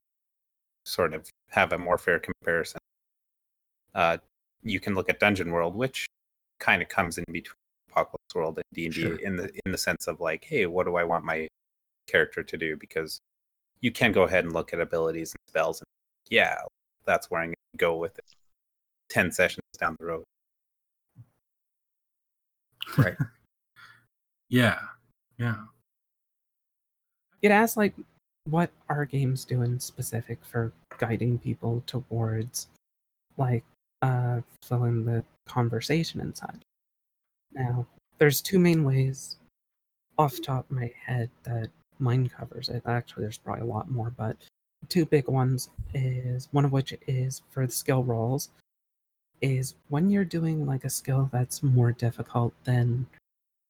[0.84, 2.80] sort of have a more fair comparison,
[3.94, 4.18] uh,
[4.64, 6.08] you can look at Dungeon World, which
[6.60, 7.56] kind of comes in between
[7.92, 10.86] Apocalypse World and D and D in the in the sense of like, hey, what
[10.86, 11.48] do I want my
[12.08, 12.78] character to do?
[12.78, 13.20] Because
[13.82, 15.88] you can go ahead and look at abilities and spells, and
[16.30, 16.58] yeah,
[17.06, 18.26] that's where I'm going to go with it.
[19.10, 20.24] Ten sessions down the road.
[22.98, 23.16] Right?
[24.50, 24.80] yeah,
[25.38, 25.56] yeah.
[27.42, 27.94] it asks like
[28.50, 32.68] what are games doing specific for guiding people towards
[33.38, 33.64] like
[34.02, 36.64] uh filling the conversation inside
[37.54, 37.86] now
[38.18, 39.38] there's two main ways
[40.18, 41.70] off top of my head that
[42.00, 44.38] mine covers it actually there's probably a lot more but
[44.88, 48.50] two big ones is one of which is for the skill rolls
[49.42, 53.06] is when you're doing like a skill that's more difficult than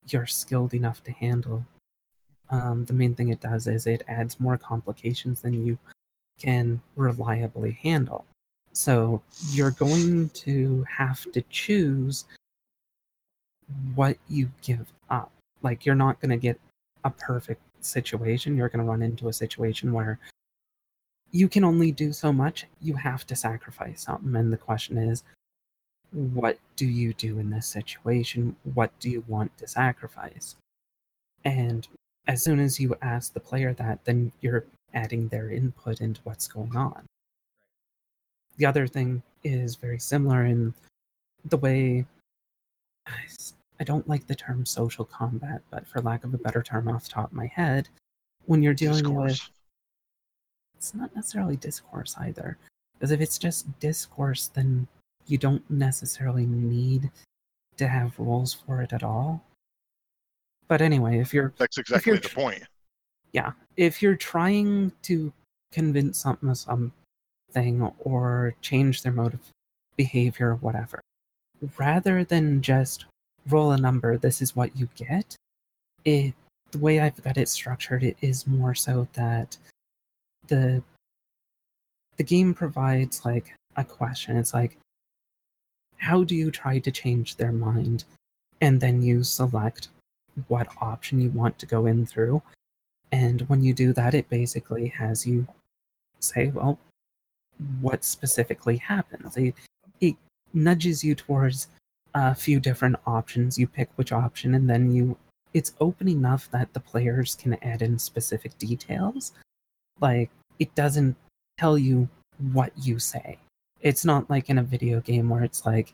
[0.07, 1.65] you're skilled enough to handle
[2.49, 5.77] um, the main thing it does is it adds more complications than you
[6.39, 8.25] can reliably handle.
[8.79, 12.23] So you're going to have to choose
[13.93, 15.31] what you give up.
[15.61, 16.57] Like you're not going to get
[17.03, 18.55] a perfect situation.
[18.55, 20.17] You're going to run into a situation where
[21.31, 22.67] you can only do so much.
[22.81, 24.33] You have to sacrifice something.
[24.33, 25.23] And the question is,
[26.11, 28.55] what do you do in this situation?
[28.75, 30.55] What do you want to sacrifice?
[31.43, 31.85] And
[32.27, 34.63] as soon as you ask the player that, then you're
[34.93, 37.03] adding their input into what's going on.
[38.59, 40.73] The other thing is very similar in
[41.45, 42.05] the way
[43.79, 47.05] I don't like the term social combat, but for lack of a better term off
[47.05, 47.87] the top of my head,
[48.45, 49.39] when you're dealing with
[50.75, 52.57] it's not necessarily discourse either.
[52.93, 54.87] Because if it's just discourse, then
[55.27, 57.09] you don't necessarily need
[57.77, 59.43] to have rules for it at all.
[60.67, 62.63] But anyway, if you're That's exactly you're the point.
[63.31, 63.51] Yeah.
[63.77, 65.31] if you're trying to
[65.71, 66.91] convince something of
[67.51, 69.39] something or change their mode of
[69.95, 71.01] behavior, whatever,
[71.77, 73.05] rather than just
[73.47, 75.35] roll a number, this is what you get.
[76.05, 76.33] It
[76.71, 79.57] the way I've got it structured, it is more so that
[80.47, 80.83] the
[82.17, 84.37] the game provides like a question.
[84.37, 84.77] It's like,
[85.97, 88.03] how do you try to change their mind?
[88.61, 89.89] And then you select
[90.47, 92.41] what option you want to go in through.
[93.11, 95.47] And when you do that, it basically has you
[96.19, 96.77] say, well,
[97.81, 99.37] what specifically happens?
[99.37, 99.55] It,
[100.01, 100.15] it
[100.53, 101.67] nudges you towards
[102.13, 103.57] a few different options.
[103.57, 105.17] You pick which option, and then you.
[105.53, 109.31] It's open enough that the players can add in specific details.
[109.99, 110.29] Like,
[110.59, 111.15] it doesn't
[111.57, 112.07] tell you
[112.53, 113.37] what you say.
[113.81, 115.93] It's not like in a video game where it's like,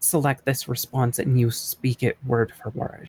[0.00, 3.08] select this response and you speak it word for word.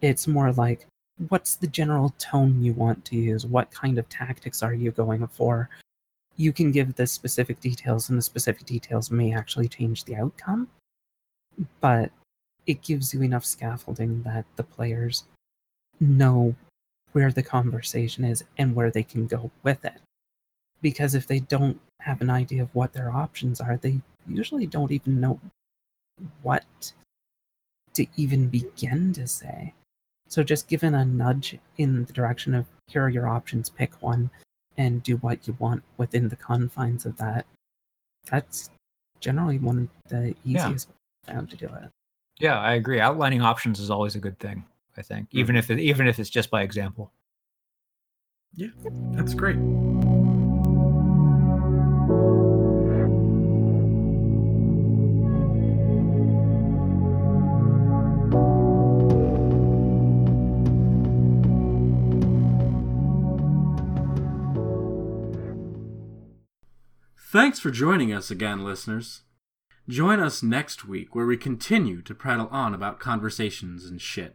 [0.00, 0.86] It's more like,
[1.28, 3.46] what's the general tone you want to use?
[3.46, 5.68] What kind of tactics are you going for?
[6.40, 10.68] You can give the specific details, and the specific details may actually change the outcome,
[11.82, 12.10] but
[12.64, 15.24] it gives you enough scaffolding that the players
[16.00, 16.54] know
[17.12, 20.00] where the conversation is and where they can go with it.
[20.80, 24.92] Because if they don't have an idea of what their options are, they usually don't
[24.92, 25.38] even know
[26.40, 26.94] what
[27.92, 29.74] to even begin to say.
[30.26, 34.30] So just given a nudge in the direction of here are your options, pick one
[34.80, 37.44] and do what you want within the confines of that.
[38.30, 38.70] That's
[39.20, 40.88] generally one of the easiest ways
[41.28, 41.90] I to do it.
[42.38, 42.98] Yeah, I agree.
[42.98, 44.64] Outlining options is always a good thing.
[44.96, 45.38] I think, hmm.
[45.38, 47.12] even if it, even if it's just by example.
[48.54, 48.68] Yeah,
[49.12, 49.58] that's great.
[67.32, 69.22] Thanks for joining us again, listeners.
[69.88, 74.34] Join us next week where we continue to prattle on about conversations and shit.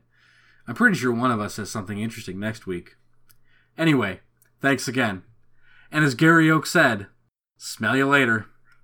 [0.65, 2.95] I'm pretty sure one of us has something interesting next week.
[3.77, 4.21] Anyway,
[4.61, 5.23] thanks again.
[5.91, 7.07] And as Gary Oak said,
[7.57, 8.45] smell you later.